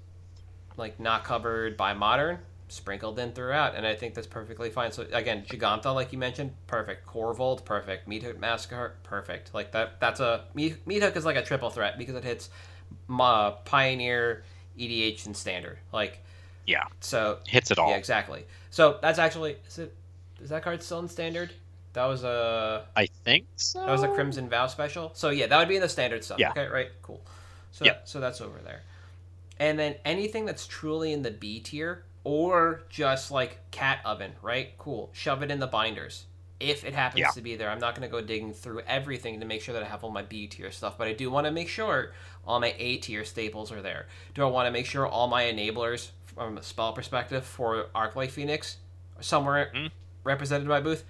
[0.75, 5.05] like not covered by modern sprinkled in throughout and i think that's perfectly fine so
[5.13, 10.19] again giganta like you mentioned perfect Korvold perfect meat hook massacre perfect like that that's
[10.19, 12.49] a meat, meat hook is like a triple threat because it hits
[13.65, 14.43] pioneer
[14.79, 16.19] edh and standard like
[16.65, 16.85] Yeah.
[17.01, 17.89] So Hits it all.
[17.89, 18.45] yeah, exactly.
[18.71, 19.93] So that's actually is it
[20.41, 21.51] is that card still in standard?
[21.93, 23.79] That was a I think so.
[23.79, 25.11] that was a Crimson Vow special.
[25.13, 26.39] So yeah, that would be in the standard stuff.
[26.39, 26.49] Yeah.
[26.51, 27.21] Okay, right, cool.
[27.71, 27.97] So Yeah.
[28.03, 28.81] so that's over there.
[29.59, 34.75] And then anything that's truly in the B tier or just like cat oven, right?
[34.77, 35.09] Cool.
[35.13, 36.25] Shove it in the binders.
[36.59, 37.29] If it happens Yeah.
[37.31, 39.83] to be there, I'm not going to go digging through everything to make sure that
[39.83, 42.13] I have all my B tier stuff, but I do want to make sure
[42.47, 44.07] all my A tier staples are there.
[44.33, 48.31] Do I want to make sure all my enablers from a spell perspective for Arclight
[48.31, 48.77] Phoenix
[49.17, 49.91] are somewhere Mhm.
[50.23, 51.03] represented by booth?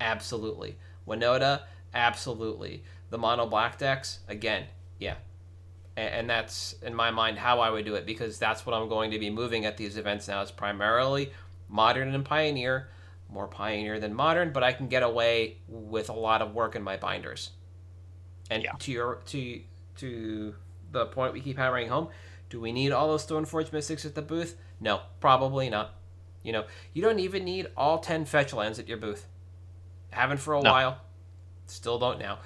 [0.00, 0.76] Absolutely.
[1.06, 1.62] Winota,
[1.94, 2.82] absolutely.
[3.10, 4.64] The mono black decks, again,
[4.98, 5.14] yeah.
[5.96, 8.88] And, and that's in my mind how I would do it because that's what I'm
[8.88, 10.42] going to be moving at these events now.
[10.42, 11.32] Is primarily
[11.68, 12.88] modern and pioneer,
[13.30, 16.82] more pioneer than modern, but I can get away with a lot of work in
[16.82, 17.50] my binders.
[18.50, 18.72] And Yeah.
[18.78, 19.60] to your to
[19.96, 20.54] to
[20.92, 22.08] the point we keep hammering home,
[22.50, 24.56] do we need all those Stoneforge Mystics at the booth?
[24.80, 25.94] No, probably not.
[26.42, 29.26] You know, you don't even need all ten fetch lands at your booth.
[30.10, 30.70] Haven't for a No.
[30.72, 30.98] while.
[31.66, 32.38] Still don't now.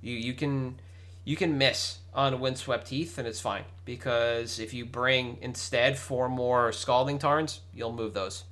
[0.00, 0.80] You you can
[1.24, 6.28] you can miss on Windswept Heath and it's fine because if you bring instead four
[6.28, 8.44] more Scalding Tarns, you'll move those.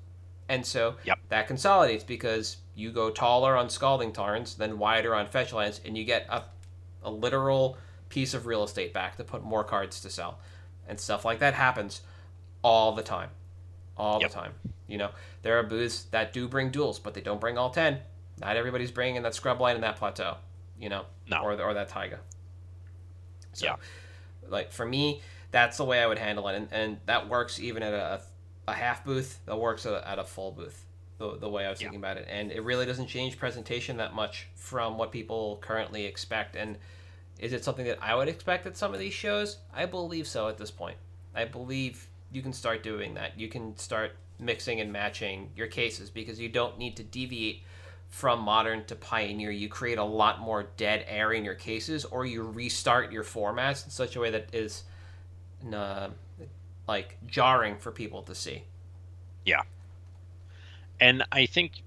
[0.49, 1.19] And so Yep.
[1.29, 5.99] that consolidates because you go taller on Scalding Tarns, than wider on Fetch Lands, and
[5.99, 6.43] you get a,
[7.03, 7.77] a literal
[8.09, 10.39] piece of real estate back to put more cards to sell.
[10.89, 12.03] And stuff like that happens
[12.63, 13.31] all the time.
[13.97, 14.31] All Yep.
[14.31, 14.53] the time.
[14.87, 15.11] You know,
[15.43, 17.99] there are booths that do bring duels, but they don't bring all 10.
[18.41, 20.37] Not everybody's bringing that Scrubland in that plateau,
[20.79, 21.43] you know, No.
[21.43, 22.19] or, or that taiga.
[23.53, 23.77] So, Yeah.
[24.49, 26.57] like, for me, that's the way I would handle it.
[26.57, 28.21] And, and that works even at a,
[28.67, 30.85] a half booth, that works at a, at a full booth,
[31.19, 31.87] the, the way I was Yeah.
[31.87, 32.27] thinking about it.
[32.31, 36.55] And it really doesn't change presentation that much from what people currently expect.
[36.57, 36.77] And
[37.39, 39.59] is it something that I would expect at some of these shows?
[39.73, 40.97] I believe so at this point.
[41.35, 43.39] I believe you can start doing that.
[43.39, 47.63] You can start mixing and matching your cases because you don't need to deviate
[48.09, 49.51] from modern to pioneer.
[49.51, 53.85] You create a lot more dead air in your cases, or you restart your formats
[53.85, 54.85] in such a way that is
[55.73, 56.09] uh,
[56.87, 58.63] like jarring for people to see.
[59.45, 59.63] Yeah,
[61.01, 61.83] and I think,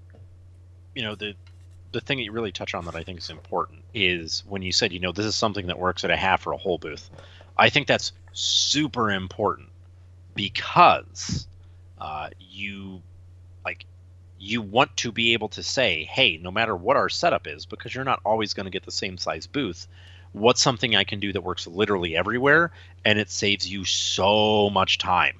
[0.94, 1.34] you know, the
[1.92, 4.72] the thing that you really touch on that I think is important is when you
[4.72, 7.10] said, you know, this is something that works at a half or a whole booth.
[7.56, 9.68] I think that's super important
[10.34, 11.46] because
[11.98, 13.02] uh, you
[13.64, 13.84] like
[14.44, 17.94] you want to be able to say, hey, no matter what our setup is, because
[17.94, 19.86] you're not always going to get the same size booth.
[20.32, 22.72] What's something I can do that works literally everywhere,
[23.04, 25.36] and it saves you so much time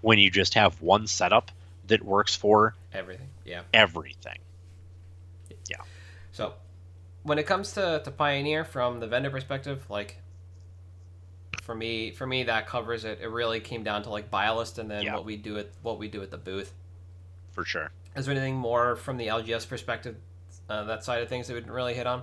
[0.00, 1.50] when you just have one setup
[1.88, 3.62] that works for Everything, yeah.
[3.74, 4.38] everything.
[5.68, 5.82] Yeah.
[6.32, 6.54] So,
[7.24, 10.16] when it comes to, to Pioneer from the vendor perspective, like
[11.62, 13.18] for me, for me that covers it.
[13.20, 15.14] It really came down to like buy list and then Yeah.
[15.14, 16.72] what we do at what we do at the booth.
[17.52, 17.90] for sure.
[18.16, 20.16] Is there anything more from the LGS perspective,
[20.68, 22.22] uh, that side of things that we didn't really hit on?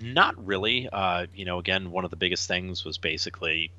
[0.00, 0.88] Not really.
[0.90, 3.70] Uh, you know, again, one of the biggest things was basically,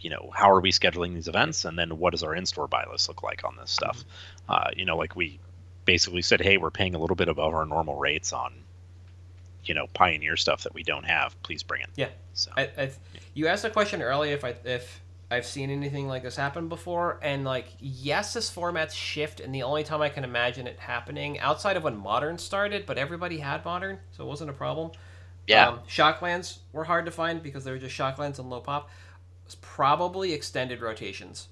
[0.00, 2.84] you know, how are we scheduling these events, and then what does our in-store buy
[2.90, 4.04] list look like on this stuff?
[4.48, 5.40] Uh, you know, like we
[5.84, 8.52] basically said, hey, we're paying a little bit above our normal rates on,
[9.64, 11.40] you know, Pioneer stuff that we don't have.
[11.42, 11.90] Please bring it.
[11.96, 12.08] Yeah.
[12.34, 12.90] So I, I,
[13.32, 17.18] you asked a question earlier if I if I've seen anything like this happen before,
[17.22, 21.38] and like yes, this format's shift, and the only time I can imagine it happening
[21.40, 24.92] outside of when modern started, but everybody had modern, so it wasn't a problem.
[25.46, 28.90] yeah, Um, shocklands were hard to find because they were just shocklands and low pop.
[29.46, 31.48] It's probably extended rotations.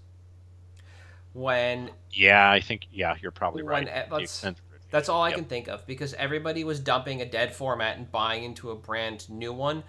[1.34, 3.88] When yeah, I think yeah, you're probably right.
[4.18, 4.58] extent-
[4.90, 5.32] that's all I Yep.
[5.32, 9.28] can think of because everybody was dumping a dead format and buying into a brand
[9.30, 9.84] new one.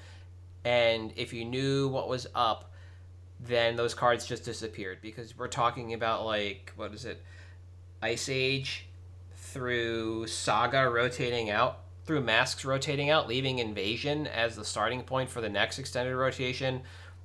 [0.66, 2.73] And if you knew what was up,
[3.46, 7.22] then those cards just disappeared because we're talking about like what is it?
[8.02, 8.88] Ice Age
[9.36, 15.42] through Saga rotating out, through Masques rotating out, leaving Invasion as the starting point for
[15.42, 16.82] the next extended rotation,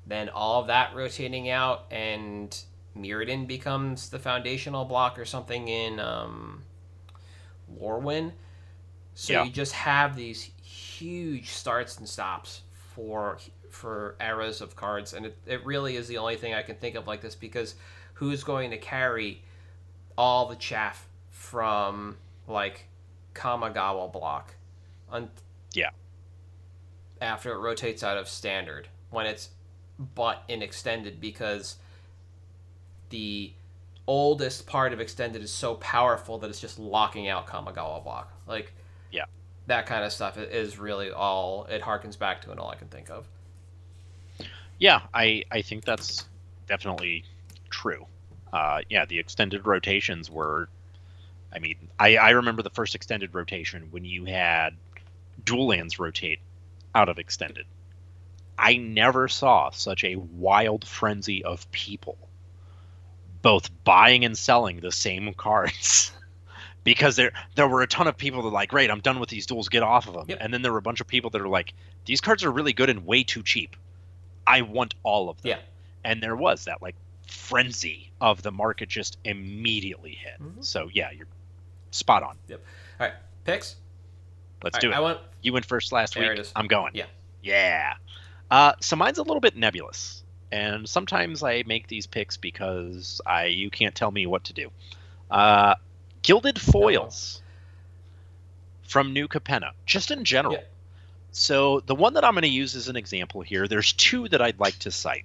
[0.06, 2.62] then all of that rotating out and
[2.96, 6.62] Mirrodin becomes the foundational block or something in um
[7.80, 8.32] Lorwyn.
[9.14, 9.44] So Yeah.
[9.44, 12.62] you just have these huge starts and stops
[12.94, 13.38] for
[13.70, 16.94] for eras of cards, and it, it really is the only thing I can think
[16.96, 17.74] of like this because
[18.14, 19.42] who's going to carry
[20.16, 22.16] all the chaff from
[22.46, 22.86] like
[23.34, 24.54] Kamigawa block
[25.10, 25.30] on
[25.72, 25.90] Yeah.
[27.20, 29.50] after it rotates out of standard when it's
[30.14, 31.76] but in extended because
[33.10, 33.52] the
[34.06, 38.32] oldest part of extended is so powerful that it's just locking out Kamigawa block.
[38.46, 38.72] Like,
[39.10, 39.24] Yeah.
[39.66, 42.88] that kind of stuff is really all it harkens back to and all I can
[42.88, 43.28] think of.
[44.78, 46.26] Yeah, I I think that's
[46.66, 47.24] definitely
[47.70, 48.06] true.
[48.52, 50.68] Uh, yeah, the extended rotations were.
[51.52, 54.76] I mean, I, I remember the first extended rotation when you had
[55.42, 56.40] dual lands rotate
[56.94, 57.64] out of extended.
[58.58, 62.18] I never saw such a wild frenzy of people
[63.40, 66.12] both buying and selling the same cards.
[66.84, 69.28] because there there were a ton of people that were like, great, I'm done with
[69.28, 70.24] these duels, get off of them.
[70.28, 70.38] Yep.
[70.40, 71.72] And then there were a bunch of people that are like,
[72.04, 73.76] these cards are really good and way too cheap.
[74.48, 75.50] I want all of them.
[75.50, 75.58] Yeah.
[76.04, 76.94] And there was that like
[77.26, 80.40] frenzy of the market just immediately hit.
[80.40, 80.64] Mhm.
[80.64, 81.26] So yeah, you're
[81.90, 82.36] spot on.
[82.48, 82.64] Yep.
[83.00, 83.76] All right, picks.
[84.62, 84.98] Let's All do right, it.
[84.98, 85.20] I want.
[85.42, 86.38] You went first last There week.
[86.38, 86.52] it is.
[86.56, 86.92] I'm going.
[86.94, 87.06] Yeah.
[87.42, 87.94] Yeah.
[88.50, 93.44] Uh, so mine's a little bit nebulous, and sometimes I make these picks because I
[93.46, 94.70] you can't tell me what to do.
[95.30, 95.74] Uh,
[96.22, 97.42] gilded foils
[98.82, 100.54] from New Capenna, just in general.
[100.54, 100.60] Yeah.
[101.32, 104.42] So the one that I'm going to use as an example here, there's two that
[104.42, 105.24] I'd like to cite.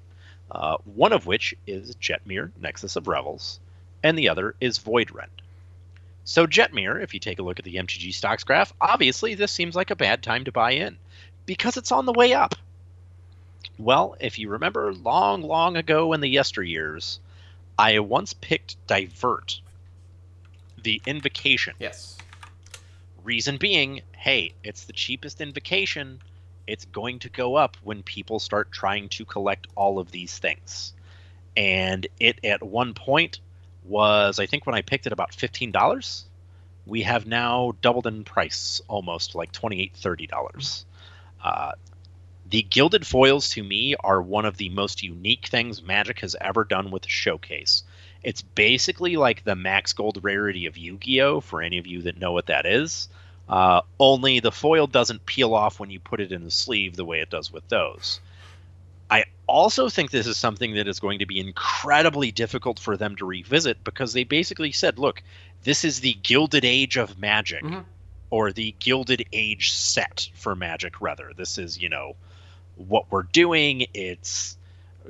[0.51, 3.59] Uh, one of which is Jetmir, Nexus of Revels,
[4.03, 5.27] and the other is Voidrend.
[6.25, 9.75] So Jetmir, if you take a look at the MTG stocks graph, obviously this seems
[9.75, 10.97] like a bad time to buy in
[11.45, 12.55] because it's on the way up.
[13.79, 17.19] Well, if you remember long, long ago in the yesteryears,
[17.77, 19.59] I once picked Divert,
[20.81, 21.73] the invocation.
[21.79, 22.17] Yes.
[23.23, 26.21] Reason being, hey, it's the cheapest invocation.
[26.67, 30.93] It's going to go up when people start trying to collect all of these things.
[31.55, 33.39] And it at one point
[33.85, 36.23] was, I think when I picked it, about $15.
[36.85, 40.85] We have now doubled in price almost like $28, $30.
[41.41, 41.71] Uh,
[42.49, 46.65] the gilded foils to me are one of the most unique things Magic has ever
[46.65, 47.83] done with a showcase.
[48.23, 51.41] It's basically like the max gold rarity of Yu Gi Oh!
[51.41, 53.09] for any of you that know what that is.
[53.49, 57.03] Uh, only the foil doesn't peel off when you put it in the sleeve the
[57.05, 58.21] way it does with those.
[59.11, 63.15] I also think this is something that is going to be incredibly difficult for them
[63.17, 65.21] to revisit because they basically said, look,
[65.63, 67.83] this is the Gilded Age of Magic, Mhm.
[68.29, 71.31] or the Gilded Age set for Magic, rather.
[71.35, 72.15] This is, you know,
[72.75, 73.85] what we're doing.
[73.93, 74.57] It's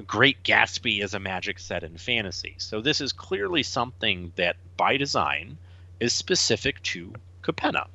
[0.07, 2.55] Great Gatsby is a Magic set in fantasy.
[2.57, 5.57] So this is clearly something that, by design,
[5.99, 7.13] is specific to
[7.43, 7.87] Capenna.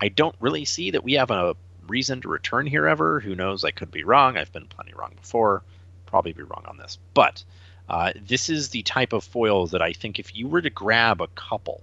[0.00, 1.56] I don't really see that we have a
[1.86, 3.20] reason to return here ever.
[3.20, 3.64] Who knows?
[3.64, 4.36] I could be wrong.
[4.36, 5.62] I've been plenty wrong before.
[6.06, 6.98] Probably be wrong on this.
[7.14, 7.42] But
[7.88, 11.20] uh, this is the type of foil that I think if you were to grab
[11.20, 11.82] a couple,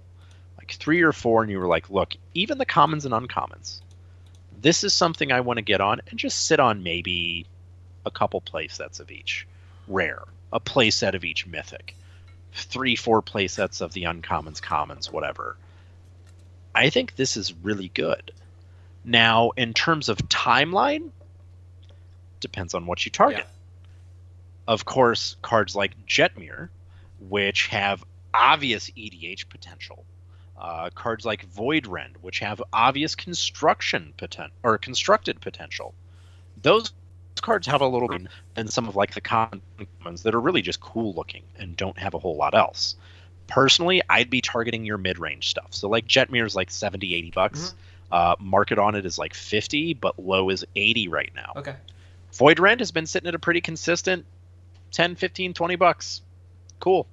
[0.56, 3.80] like three or four, and you were like, look, even the commons and uncommons,
[4.60, 7.46] this is something I want to get on and just sit on maybe
[8.06, 9.46] a couple play sets of each
[9.86, 11.94] rare, a play set of each mythic,
[12.52, 15.56] three, four play sets of the uncommons, commons, whatever.
[16.74, 18.32] I think this is really good.
[19.04, 21.10] Now, in terms of timeline,
[22.40, 23.38] depends on what you target.
[23.38, 23.52] Yeah.
[24.68, 26.68] Of course, cards like Jetmir,
[27.28, 28.04] which have
[28.34, 30.04] obvious EDH potential,
[30.58, 35.94] uh, cards like Voidrend, which have obvious construction poten- or constructed potential.
[36.60, 36.92] Those
[37.46, 38.22] cards have a little bit
[38.54, 42.12] than some of like the commons that are really just cool looking and don't have
[42.14, 42.96] a whole lot else.
[43.46, 45.68] Personally, I'd be targeting your mid-range stuff.
[45.70, 47.74] So like Jetmir is like 70, 80 bucks.
[48.10, 51.52] Uh, market on it is like 50, but low is 80 right now.
[51.56, 51.74] Okay.
[52.34, 54.26] Void Rend has been sitting at a pretty consistent
[54.90, 56.22] 10, 15, 20 bucks.
[56.80, 57.06] Cool.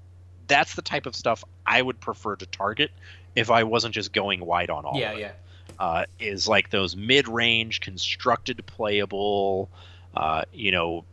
[0.47, 2.91] That's the type of stuff I would prefer to target
[3.35, 5.21] if I wasn't just going wide on all Yeah, of it.
[5.21, 5.31] yeah.
[5.79, 9.69] Uh, is like those mid-range constructed playable
[10.15, 11.03] uh, you know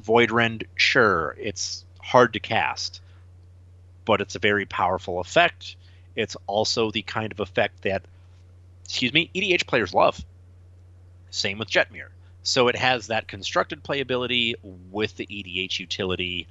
[0.00, 3.00] Voidrend, sure it's hard to cast
[4.04, 5.76] but it's a very powerful effect
[6.16, 8.02] it's also the kind of effect that
[8.84, 10.22] excuse me edh players love
[11.30, 12.08] same with jetmir
[12.42, 14.54] so it has that constructed playability
[14.90, 16.46] with the edh utility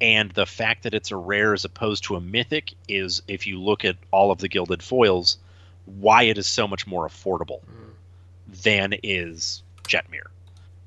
[0.00, 3.60] and the fact that it's a rare as opposed to a mythic is if you
[3.60, 5.36] look at all of the gilded foils
[5.84, 8.62] why it is so much more affordable Mm.
[8.62, 10.24] than is Jetmir.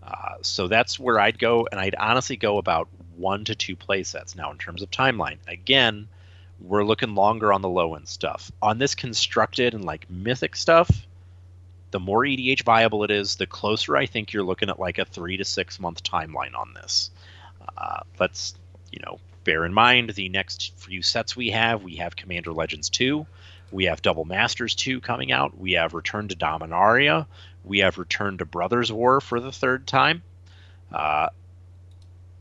[0.07, 2.87] Uh, so that's where I'd go, and I'd honestly go about
[3.17, 4.35] one to two play sets.
[4.35, 6.07] Now, in terms of timeline, again,
[6.61, 8.51] we're looking longer on the low end stuff.
[8.61, 10.89] On this constructed and like mythic stuff,
[11.91, 15.05] the more EDH viable it is, the closer I think you're looking at like a
[15.05, 17.11] three to six month timeline on this.
[17.77, 18.55] Uh, let's,
[18.91, 21.83] you know, bear in mind the next few sets we have.
[21.83, 23.25] We have Commander Legends 2.
[23.71, 25.57] We have Double Masters 2 coming out.
[25.57, 27.27] We have Return to Dominaria.
[27.63, 30.23] We have returned to Brothers War for the third time.
[30.91, 31.29] Uh,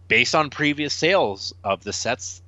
[0.08, 2.42] based on previous sales of the sets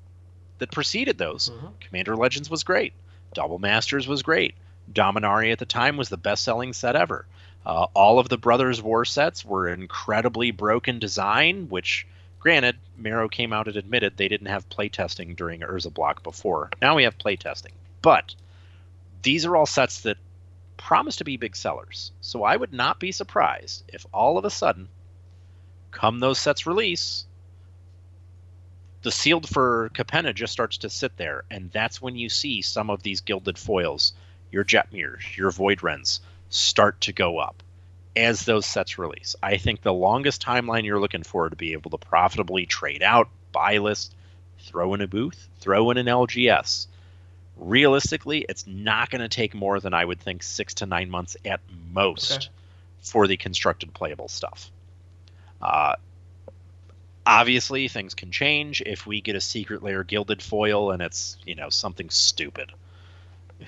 [0.58, 1.72] that preceded those, Mhm.
[1.80, 2.92] Commander Legends was great.
[3.34, 4.54] Double Masters was great.
[4.92, 7.26] Dominaria at the time was the best selling set ever.
[7.66, 12.06] Uh, all of the Brothers War sets were incredibly broken design, which
[12.40, 16.70] Granted, Maro came out and admitted they didn't have playtesting during Urza Block before.
[16.80, 17.72] Now we have playtesting.
[18.00, 18.36] But
[19.22, 20.18] these are all sets that
[20.78, 22.12] promise to be big sellers.
[22.22, 24.88] So I would not be surprised if all of a sudden,
[25.90, 27.26] come those sets release,
[29.02, 32.90] the sealed for Capenna just starts to sit there, and that's when you see some
[32.90, 34.12] of these gilded foils,
[34.50, 37.62] your Jetmirs, your Void Rens, start to go up
[38.16, 39.36] as those sets release.
[39.42, 43.28] I think the longest timeline you're looking for to be able to profitably trade out,
[43.52, 44.14] buy list,
[44.58, 46.88] throw in a booth, throw in an LGS.
[47.58, 51.36] Realistically, it's not going to take more than I would think six to nine months
[51.44, 51.60] at
[51.92, 52.48] most okay.
[53.00, 54.70] for the constructed playable stuff.
[55.60, 55.96] Uh,
[57.26, 61.54] obviously, things can change if we get a Secret Lair gilded foil and it's you
[61.54, 62.72] know something stupid.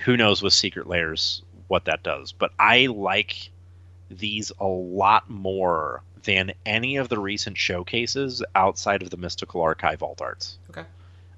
[0.05, 2.33] Who knows with Secret Lairs what that does?
[2.33, 3.51] But I like
[4.09, 10.03] these a lot more than any of the recent showcases outside of the Mystical Archive
[10.03, 10.59] alt arts.
[10.71, 10.85] Okay.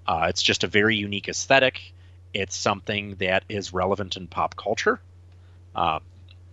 [0.06, 1.92] Uh, it's just a very unique aesthetic.
[2.34, 5.00] It's something that is relevant in pop culture.
[5.74, 6.00] Uh,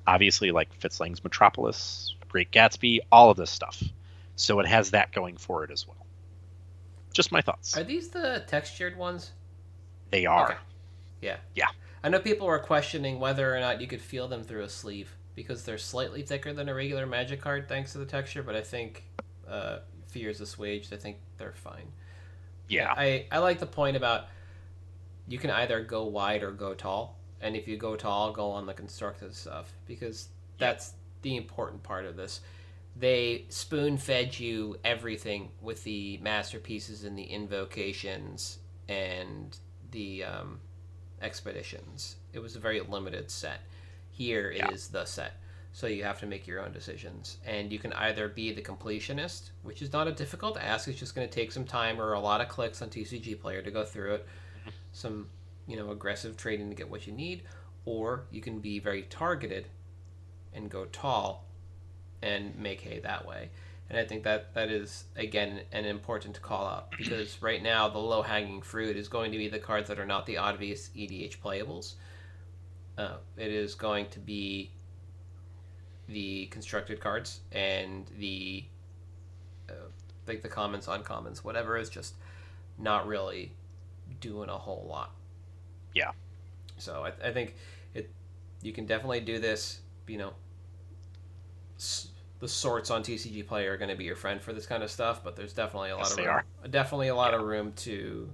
[0.05, 3.81] obviously, like Fritz Lang's Metropolis, Great Gatsby, all of this stuff.
[4.35, 6.05] So it has that going for it as well.
[7.13, 7.75] Just my thoughts.
[7.77, 9.31] Are these the textured ones?
[10.11, 10.51] They are.
[10.51, 10.59] Okay.
[11.21, 11.37] Yeah.
[11.55, 11.67] Yeah.
[12.03, 15.13] I know people were questioning whether or not you could feel them through a sleeve
[15.35, 18.61] because they're slightly thicker than a regular magic card thanks to the texture, but I
[18.61, 19.03] think
[19.47, 20.93] uh, fears assuaged.
[20.93, 21.91] I think they're fine.
[22.67, 22.93] Yeah.
[22.95, 24.27] I, I like the point about
[25.29, 27.17] you can either go wide or go tall.
[27.39, 30.27] And if you go tall, go on the constructive stuff because
[30.57, 32.41] that's the important part of this.
[32.97, 38.57] They spoon fed you everything with the masterpieces and the invocations
[38.89, 39.57] and
[39.91, 40.59] the um,
[41.21, 42.17] expeditions.
[42.33, 43.61] It was a very limited set.
[44.09, 44.71] Here yeah.
[44.71, 45.33] is the set.
[45.71, 47.37] So you have to make your own decisions.
[47.45, 50.87] And you can either be the completionist, which is not a difficult ask.
[50.87, 53.61] It's just going to take some time or a lot of clicks on TCG Player
[53.61, 54.27] to go through it.
[54.99, 55.27] Some,
[55.65, 57.43] you know, aggressive trading to get what you need.
[57.85, 59.67] Or you can be very targeted
[60.53, 61.45] and go tall
[62.21, 63.49] and make hay that way.
[63.89, 67.97] And I think that that is again an important call out because right now the
[67.97, 71.37] low hanging fruit is going to be the cards that are not the obvious EDH
[71.39, 71.93] playables.
[72.97, 74.71] Uh, it is going to be
[76.09, 78.65] the constructed cards and the
[79.69, 79.73] uh,
[80.27, 82.15] like the commons, uncommons, whatever is just
[82.77, 83.53] not really
[84.19, 85.15] doing a whole lot.
[85.93, 86.11] Yeah.
[86.77, 87.55] So I, I think
[87.93, 88.09] it
[88.61, 89.81] you can definitely do this.
[90.07, 90.33] You know,
[91.77, 92.09] s-
[92.39, 94.89] the sorts on TCG Play are going to be your friend for this kind of
[94.89, 96.41] stuff, but there's definitely a lot yes, of room,
[96.71, 97.39] definitely a lot yeah.
[97.39, 98.29] of room to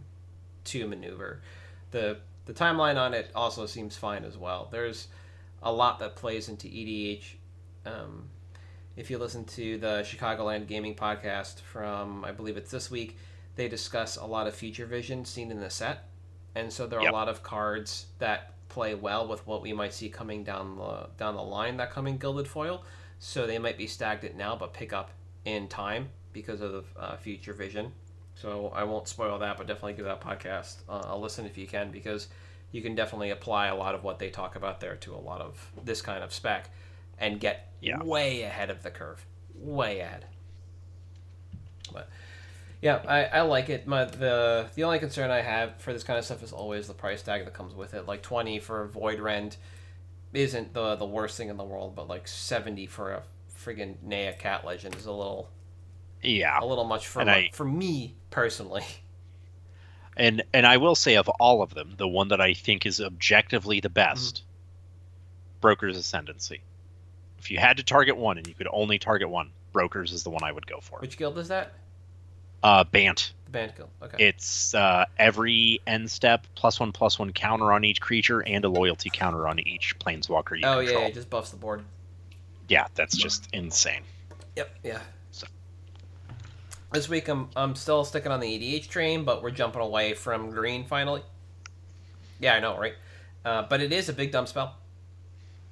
[0.65, 1.41] to maneuver.
[1.91, 4.67] The the timeline on it also seems fine as well.
[4.71, 5.07] There's
[5.63, 7.23] a lot that plays into EDH.
[7.85, 8.29] Um,
[8.95, 13.17] if you listen to the Chicagoland Gaming podcast from, I believe it's this week,
[13.55, 16.09] they discuss a lot of future vision seen in the set,
[16.55, 17.11] and so there are yep.
[17.11, 21.07] a lot of cards that play well with what we might see coming down the
[21.17, 22.83] down the line that come in Gilded Foil.
[23.19, 25.11] So they might be stagnant now, but pick up
[25.45, 27.93] in time because of uh, future vision.
[28.33, 31.67] So I won't spoil that, but definitely give that podcast uh, a listen if you
[31.67, 32.27] can, because
[32.73, 35.39] you can definitely apply a lot of what they talk about there to a lot
[35.39, 36.69] of this kind of spec,
[37.17, 38.03] and get yeah.
[38.03, 39.25] way ahead of the curve,
[39.55, 40.25] way ahead.
[42.85, 43.87] Yeah, I, I like it.
[43.87, 46.93] My the the only concern I have for this kind of stuff is always the
[46.93, 48.05] price tag that comes with it.
[48.05, 49.57] Like twenty for a Void Rend
[50.33, 53.23] isn't the the worst thing in the world, but like seventy for a
[53.59, 55.49] friggin' Naya Cat Legend is a little
[56.21, 58.83] yeah a little much for my, I, for me personally.
[60.15, 63.01] And and I will say of all of them, the one that I think is
[63.01, 65.59] objectively the best, mm-hmm.
[65.59, 66.61] Broker's Ascendancy.
[67.39, 70.29] If you had to target one and you could only target one, Brokers is the
[70.29, 70.99] one I would go for.
[70.99, 71.73] Which guild is that?
[72.65, 73.31] Uh, Bant.
[73.51, 73.91] Bant guild.
[74.01, 74.27] Okay.
[74.27, 78.69] It's uh, every end step plus one plus one counter on each creature and a
[78.69, 81.01] loyalty counter on each planeswalker you oh, control.
[81.01, 81.83] yeah, it just buffs the board.
[82.67, 84.01] Yeah, that's just insane.
[84.55, 84.79] Yep.
[84.83, 84.99] Yeah.
[85.29, 85.45] So.
[86.91, 90.49] This week I'm I'm still sticking on the EDH train, but we're jumping away from
[90.49, 91.21] green finally.
[92.39, 92.95] Yeah, I know, right?
[93.45, 94.75] Uh, but it is a big dumb spell.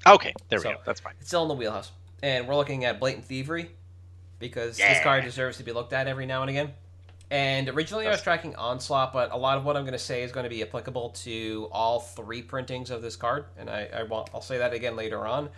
[0.05, 0.77] Okay, there we so, go.
[0.85, 1.15] That's fine.
[1.19, 1.91] It's still in the wheelhouse,
[2.21, 3.71] and we're looking at blatant thievery
[4.37, 4.93] because yeah.
[4.93, 6.71] this card deserves to be looked at every now and again.
[7.33, 8.13] And originally That's...
[8.13, 10.43] I was tracking onslaught, but a lot of what I'm going to say is going
[10.43, 14.41] to be applicable to all three printings of this card, and I, I will, I'll
[14.41, 15.49] say that again later on,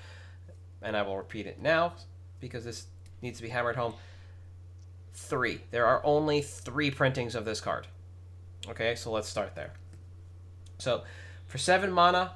[0.81, 1.95] and I will repeat it now
[2.39, 2.87] because this
[3.21, 3.93] needs to be hammered home
[5.15, 5.59] three.
[5.71, 7.87] There are only three printings of this card.
[8.69, 9.73] Okay, so let's start there.
[10.77, 11.03] So,
[11.45, 12.31] for seven mana,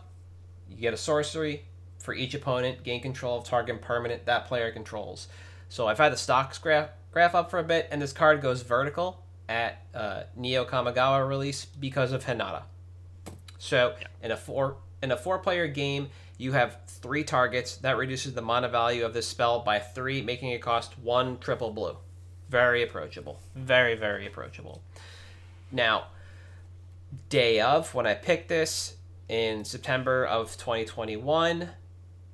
[0.69, 1.63] you get a sorcery
[1.97, 5.29] for each opponent, gain control of target permanent that player controls.
[5.69, 8.41] So if I've had the stocks graph graph up for a bit, and this card
[8.41, 12.61] goes vertical at uh, Neo Kamigawa release because of Hinata.
[13.57, 14.07] So yeah.
[14.23, 17.77] in a four in a four player game, you have three targets.
[17.77, 21.71] That reduces the mana value of this spell by three, making it cost one triple
[21.71, 21.97] blue.
[22.49, 23.39] Very approachable.
[23.55, 24.81] Very, very approachable.
[25.71, 26.07] Now,
[27.29, 28.95] day of, when I picked this
[29.27, 31.69] in September of 2021,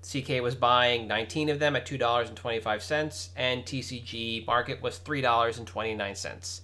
[0.02, 6.62] CK was buying 19 of them at $2.25, and TCG market was $3.29.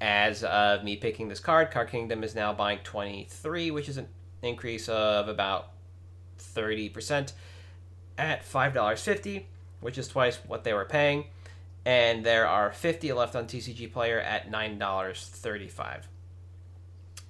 [0.00, 4.08] As of me picking this card, Card Kingdom is now buying 23, which is an
[4.42, 5.72] increase of about
[6.38, 7.32] 30%
[8.16, 9.44] at $5.50,
[9.80, 11.24] which is twice what they were paying.
[11.84, 16.02] And there are 50 left on TCG Player at $9.35.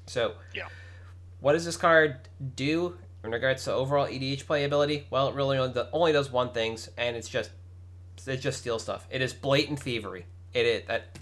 [0.07, 0.67] So, yeah.
[1.41, 5.05] what does this card do in regards to overall EDH playability?
[5.11, 5.59] Well, it really
[5.93, 7.51] only does one thing, and it's just
[8.27, 9.07] it just steals stuff.
[9.11, 10.27] It is blatant thievery.
[10.53, 11.17] It is that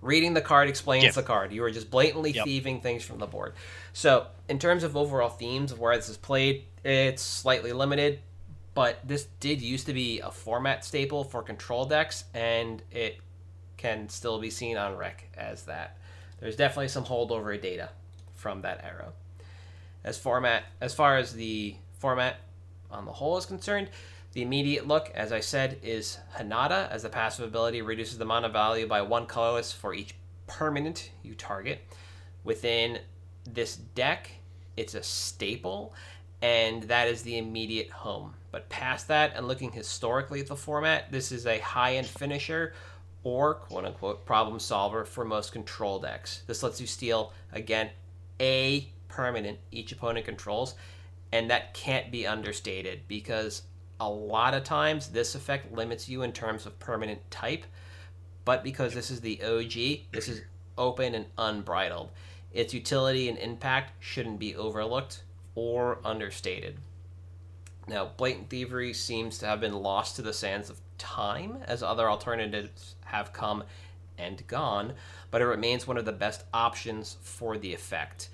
[0.00, 1.10] reading the card explains yeah.
[1.12, 1.52] the card.
[1.52, 2.44] You are just blatantly yep.
[2.44, 3.54] thieving things from the board.
[3.92, 8.20] So, in terms of overall themes of where this is played, it's slightly limited,
[8.74, 13.18] but this did used to be a format staple for control decks, and it
[13.76, 15.98] can still be seen on Rec as that.
[16.40, 17.90] There's definitely some holdover data
[18.34, 19.12] from that era.
[20.04, 22.36] As format, as far as the format
[22.90, 23.88] on the whole is concerned,
[24.32, 28.48] the immediate look, as I said, is Hinata, as the passive ability reduces the mana
[28.48, 30.14] value by one colorless for each
[30.46, 31.80] permanent you target.
[32.44, 32.98] Within
[33.44, 34.30] this deck,
[34.76, 35.94] it's a staple,
[36.42, 38.34] and that is the immediate home.
[38.50, 42.74] But past that, and looking historically at the format, this is a high end finisher
[43.24, 46.42] or quote unquote problem solver for most control decks.
[46.46, 47.90] This lets you steal, again,
[48.40, 50.74] a permanent each opponent controls,
[51.32, 53.62] and that can't be understated because
[54.00, 57.64] a lot of times this effect limits you in terms of permanent type,
[58.44, 60.42] but because this is the OG, this is
[60.76, 62.10] open and unbridled.
[62.52, 65.22] Its utility and impact shouldn't be overlooked
[65.54, 66.78] or understated.
[67.86, 72.08] Now, blatant thievery seems to have been lost to the sands of time as other
[72.08, 73.64] alternatives have come
[74.18, 74.94] and gone,
[75.30, 78.28] but it remains one of the best options for the effect.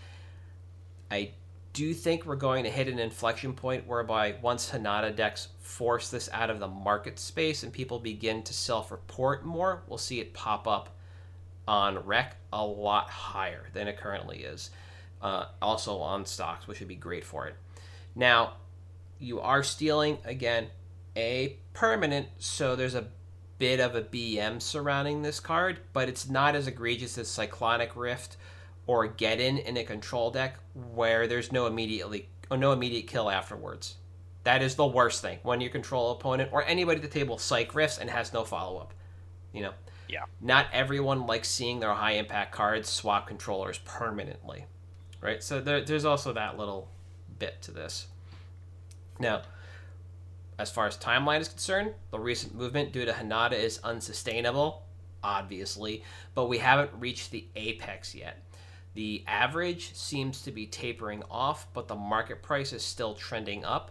[1.10, 1.32] I
[1.74, 6.08] do you think we're going to hit an inflection point whereby once Hinata decks force
[6.08, 10.20] this out of the market space and people begin to self report more, we'll see
[10.20, 10.96] it pop up
[11.66, 14.70] on rec a lot higher than it currently is.
[15.20, 17.56] Uh, also on stocks, which would be great for it.
[18.14, 18.54] Now,
[19.18, 20.68] you are stealing, again,
[21.16, 23.08] a permanent, so there's a
[23.58, 28.36] bit of a BM surrounding this card, but it's not as egregious as Cyclonic Rift
[28.86, 30.58] or Geddon in in a control deck
[30.94, 33.96] where there's no immediately or no immediate kill afterwards.
[34.44, 37.74] That is the worst thing when you control opponent or anybody at the table psych
[37.74, 38.94] rifts and has no follow up.
[39.52, 39.72] You know.
[40.08, 40.24] Yeah.
[40.40, 44.66] Not everyone likes seeing their high impact cards swap controllers permanently,
[45.22, 45.42] right?
[45.42, 46.88] So there, there's also that little
[47.38, 48.06] bit to this.
[49.18, 49.42] Now,
[50.58, 54.82] as far as timeline is concerned, the recent movement due to Hinata is unsustainable,
[55.22, 56.04] obviously,
[56.34, 58.43] but we haven't reached the apex yet.
[58.94, 63.90] The average seems to be tapering off, but the market price is still trending up.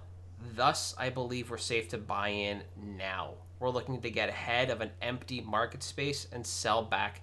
[0.56, 3.34] Thus, I believe we're safe to buy in now.
[3.60, 7.22] We're looking to get ahead of an empty market space and sell back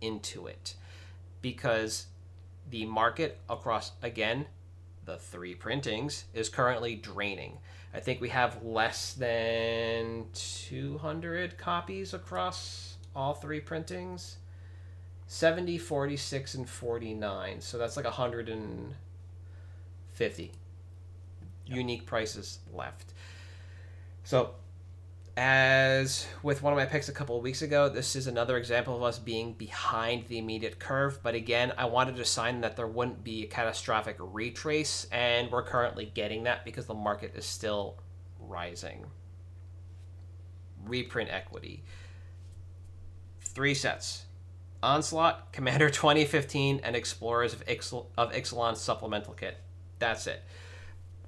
[0.00, 0.74] into it
[1.42, 2.06] because
[2.70, 4.46] the market across, again,
[5.04, 7.58] the three printings is currently draining.
[7.94, 14.36] I think we have less than 200 copies across all three printings.
[15.28, 17.60] 70, 46, and 49.
[17.60, 20.52] So that's like 150 yep.
[21.66, 23.12] unique prices left.
[24.24, 24.54] So,
[25.36, 28.96] as with one of my picks a couple of weeks ago, this is another example
[28.96, 31.18] of us being behind the immediate curve.
[31.22, 35.62] But again, I wanted to sign that there wouldn't be a catastrophic retrace, and we're
[35.62, 37.98] currently getting that because the market is still
[38.40, 39.04] rising.
[40.86, 41.84] Reprint equity.
[43.40, 44.24] Three sets
[44.82, 49.56] Onslaught, Commander 2015, and Explorers of, Ixal- of Ixalan supplemental kit.
[49.98, 50.42] That's it.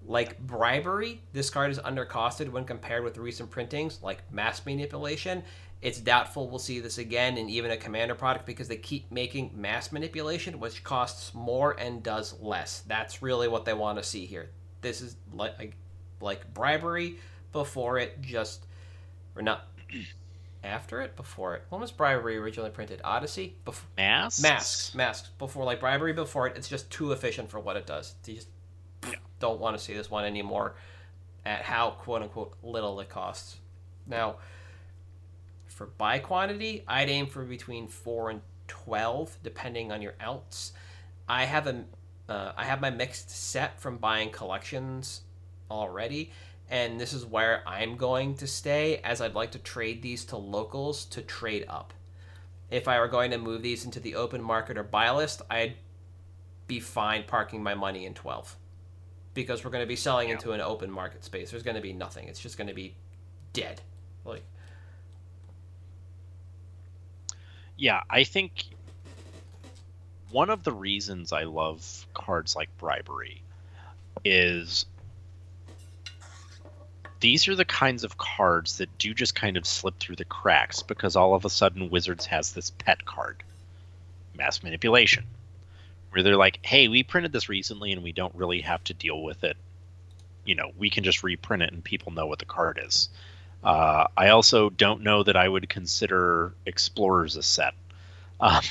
[0.07, 5.43] Like bribery, this card is undercosted when compared with recent printings like mass manipulation.
[5.83, 9.53] It's doubtful we'll see this again in even a commander product because they keep making
[9.55, 12.83] mass manipulation, which costs more and does less.
[12.87, 14.51] That's really what they want to see here.
[14.81, 15.77] This is like
[16.21, 17.19] like bribery
[17.53, 18.67] before it just
[19.37, 19.69] or not
[20.63, 21.63] after it, before it.
[21.69, 23.01] When was bribery originally printed?
[23.03, 23.57] Odyssey.
[23.65, 24.43] Before Masques.
[24.43, 24.95] Masques.
[24.95, 25.31] Masques.
[25.39, 26.57] Before like bribery before it.
[26.57, 28.15] It's just too efficient for what it does.
[28.27, 28.49] You just
[29.07, 29.15] yeah.
[29.39, 30.75] don't want to see this one anymore.
[31.47, 33.57] At how quote unquote little it costs.
[34.07, 34.37] Now,
[35.67, 40.73] For buy quantity, I'd aim for between four and twelve, depending on your ounce.
[41.27, 41.85] I have a
[42.29, 45.23] uh, I have my mixed set from buying collections
[45.71, 46.33] already,
[46.71, 50.37] and this is where I'm going to stay, as I'd like to trade these to
[50.37, 51.93] locals to trade up.
[52.71, 55.75] If I were going to move these into the open market or buy list, I'd
[56.69, 58.57] be fine parking my money in 12
[59.35, 60.35] because we're going to be selling Yeah.
[60.35, 61.51] into an open market space.
[61.51, 62.29] There's going to be nothing.
[62.29, 62.95] It's just going to be
[63.53, 63.81] dead.
[64.25, 64.45] Like
[67.77, 68.67] Yeah, I think
[70.31, 73.43] one of the reasons I love cards like Bribery
[74.25, 74.87] is
[77.21, 80.83] these are the kinds of cards that do just kind of slip through the cracks
[80.83, 83.43] because all of a sudden Wizards has this pet card,
[84.37, 85.25] Mass Manipulation,
[86.11, 89.23] where they're like, hey, we printed this recently and we don't really have to deal
[89.23, 89.57] with it.
[90.45, 93.11] You know, we can just reprint it and people know what the card is.
[93.63, 97.75] Uh, I also don't know that I would consider Explorers a set,
[98.41, 98.63] um,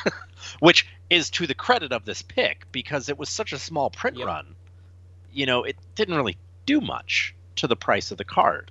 [0.60, 4.18] which is to the credit of this pick because it was such a small print
[4.18, 4.26] Yep.
[4.26, 4.54] run.
[5.32, 6.36] You know, it didn't really
[6.66, 8.70] do much to the price of the card,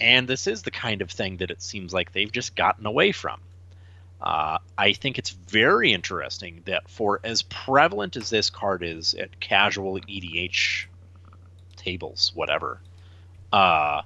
[0.00, 3.12] and this is the kind of thing that it seems like they've just gotten away
[3.12, 3.40] from.
[4.20, 9.38] Uh, I think it's very interesting that for as prevalent as this card is at
[9.40, 10.86] casual EDH
[11.76, 12.80] tables, whatever,
[13.52, 14.02] uh,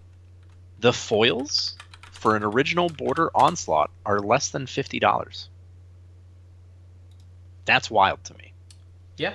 [0.81, 1.77] the foils
[2.11, 5.49] for an original border onslaught are less than fifty dollars.
[7.65, 8.53] That's wild to me.
[9.17, 9.35] Yeah.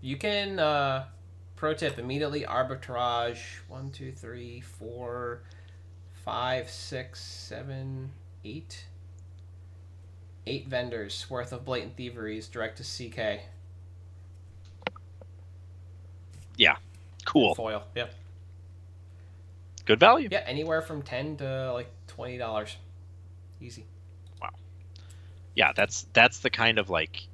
[0.00, 1.06] You can uh
[1.64, 3.38] pro tip immediately arbitrage
[3.68, 5.44] one, two, three, four,
[6.12, 8.10] five, six, seven,
[8.44, 8.84] eight.
[10.46, 13.44] Eight vendors worth of blatant thieveries direct to CK.
[16.58, 16.76] Yeah.
[17.24, 17.82] Cool, Foil.
[17.94, 18.12] Yep.
[19.86, 20.28] good value.
[20.30, 22.76] Yeah, anywhere from ten to like twenty dollars.
[23.58, 23.86] Easy.
[24.42, 24.50] Wow.
[25.54, 27.26] Yeah that's that's the kind of like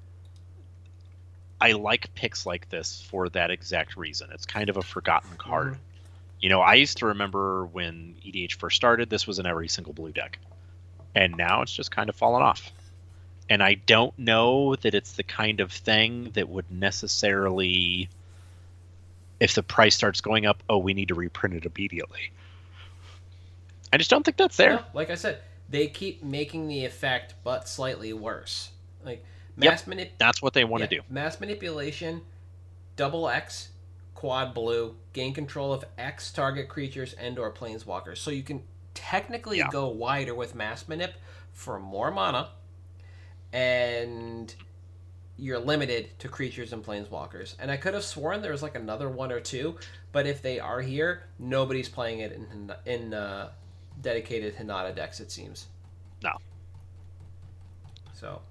[1.60, 4.28] i like picks like this for that exact reason.
[4.32, 5.74] It's kind of a forgotten card.
[5.74, 5.78] Mhm.
[6.40, 9.92] you know i used to remember when edh first started this was in every single
[9.92, 10.38] blue deck.
[11.14, 12.70] And now it's just kind of fallen off.
[13.48, 18.08] And i don't know that it's the kind of thing that would necessarily
[19.40, 22.30] if the price starts going up oh we need to reprint it immediately.
[23.92, 24.76] I just don't think that's there.
[24.76, 28.70] No, like I said, they keep making the effect but slightly worse.
[29.04, 29.24] Like
[29.60, 32.22] mass manip that's what they want to Yeah, do Mass manipulation,
[32.96, 33.70] double X,
[34.14, 38.18] quad blue, gain control of X target creatures and or planeswalkers.
[38.18, 38.62] So you can
[38.94, 39.68] technically Yeah.
[39.70, 41.12] go wider with mass manip
[41.52, 42.50] for more mana,
[43.52, 44.54] and
[45.36, 47.54] you're limited to creatures and planeswalkers.
[47.58, 49.78] And I could have sworn there was like another one or two,
[50.12, 53.50] but if they are here, nobody's playing it in in uh,
[54.00, 55.20] dedicated Hinata decks.
[55.20, 55.66] It seems.
[56.22, 56.32] No.
[58.12, 58.42] So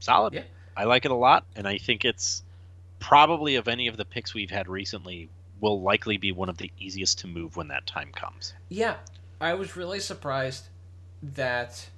[0.00, 0.34] solid.
[0.34, 0.42] Yeah.
[0.76, 2.42] I like it a lot, and I think it's
[3.00, 5.28] probably of any of the picks we've had recently
[5.60, 8.54] will likely be one of the easiest to move when that time comes.
[8.68, 8.96] Yeah,
[9.40, 10.68] I was really surprised
[11.22, 11.88] that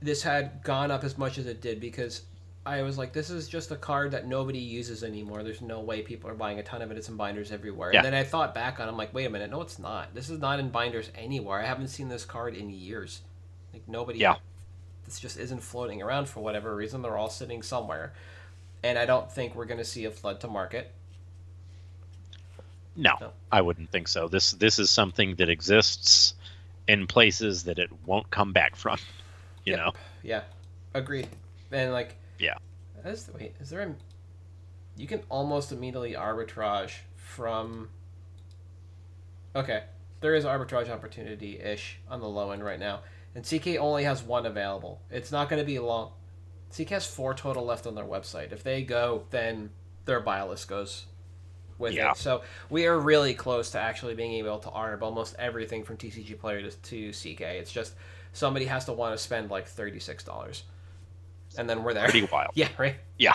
[0.00, 2.22] this had gone up as much as it did because
[2.66, 5.42] I was like, this is just a card that nobody uses anymore.
[5.42, 6.98] There's no way people are buying a ton of it.
[6.98, 7.92] It's in binders everywhere.
[7.92, 8.00] Yeah.
[8.00, 10.14] And then I thought back on, it, I'm like, wait a minute, no, it's not.
[10.14, 11.60] This is not in binders anywhere.
[11.60, 13.22] I haven't seen this card in years.
[13.72, 14.18] Like nobody.
[14.18, 14.36] Yeah.
[15.08, 17.00] This just isn't floating around for whatever reason.
[17.00, 18.12] They're all sitting somewhere,
[18.82, 20.92] and I don't think we're going to see a flood to market.
[22.94, 23.32] No, No.
[23.50, 24.28] I wouldn't think so.
[24.28, 26.34] This this is something that exists
[26.86, 28.98] in places that it won't come back from.
[29.64, 29.84] You Yep.
[29.84, 29.92] know,
[30.22, 30.42] Yeah,
[30.94, 31.28] agreed.
[31.72, 32.54] And like, Yeah.
[33.04, 33.94] Is, wait, is there a?
[34.96, 37.88] You can almost immediately arbitrage from.
[39.54, 39.82] Okay,
[40.20, 43.00] there is arbitrage opportunity ish on the low end right now,
[43.34, 45.00] and CK only has one available.
[45.10, 46.12] It's not going to be long.
[46.72, 48.52] CK has four total left on their website.
[48.52, 49.70] If they go, then
[50.04, 51.06] their buy list goes
[51.78, 52.10] with Yeah.
[52.12, 52.16] it.
[52.16, 56.38] So we are really close to actually being able to arb almost everything from TCG
[56.38, 57.40] player to, to CK.
[57.42, 57.94] It's just
[58.32, 60.64] somebody has to want to spend like thirty six dollars,
[61.56, 62.04] and then we're there.
[62.04, 62.50] pretty wild.
[62.54, 62.96] Yeah, right.
[63.18, 63.34] Yeah.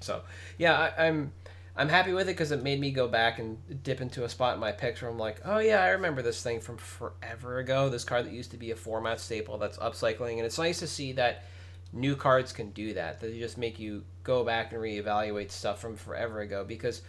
[0.00, 0.22] So
[0.58, 1.32] yeah, I, I'm
[1.76, 4.54] I'm happy with it because it made me go back and dip into a spot
[4.54, 7.88] in my picks where I'm like, oh yeah, I remember this thing from forever ago.
[7.88, 10.86] This card that used to be a format staple that's upcycling, and it's nice to
[10.86, 11.44] see that
[11.92, 13.20] new cards can do that.
[13.20, 17.02] They just make you go back and reevaluate stuff from forever ago because,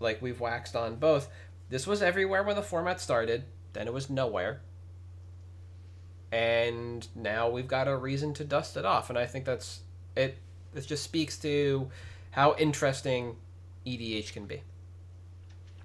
[0.00, 1.28] like we've waxed on both,
[1.68, 3.44] this was everywhere when the format started.
[3.72, 4.60] Then it was nowhere.
[6.30, 9.80] And now we've got a reason to dust it off, and I think that's
[10.16, 10.38] it.
[10.74, 11.90] It just speaks to
[12.32, 13.36] how interesting
[13.86, 14.62] EDH can be.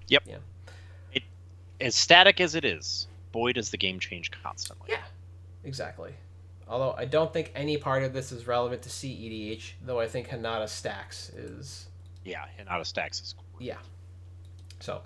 [0.08, 0.22] Yep.
[0.26, 0.36] Yeah.
[1.12, 1.22] It,
[1.80, 4.88] as static as it is, boy, does the game change constantly.
[4.90, 5.02] Yeah,
[5.64, 6.12] exactly.
[6.68, 10.28] Although I don't think any part of this is relevant to CEDH, though I think
[10.28, 11.86] Hinata Stacks is.
[12.24, 13.66] Yeah, Hinata Stacks is great.
[13.68, 13.76] Yeah.
[14.80, 15.02] So,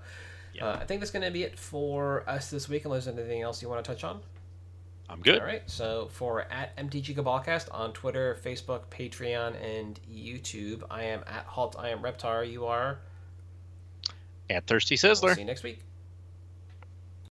[0.53, 0.67] Yeah.
[0.67, 3.43] uh, I think that's going to be it for us this week, unless there's anything
[3.43, 4.21] else you want to touch on.
[5.09, 5.41] I'm good.
[5.41, 5.63] All right.
[5.67, 11.77] So for at MTG Cabalcast on Twitter, Facebook, Patreon, and YouTube, I am at Halt.
[11.79, 12.51] I am Reptar.
[12.51, 12.99] You are.
[14.51, 15.35] At Thirsty We'll Sizzler.
[15.35, 15.81] see you next week.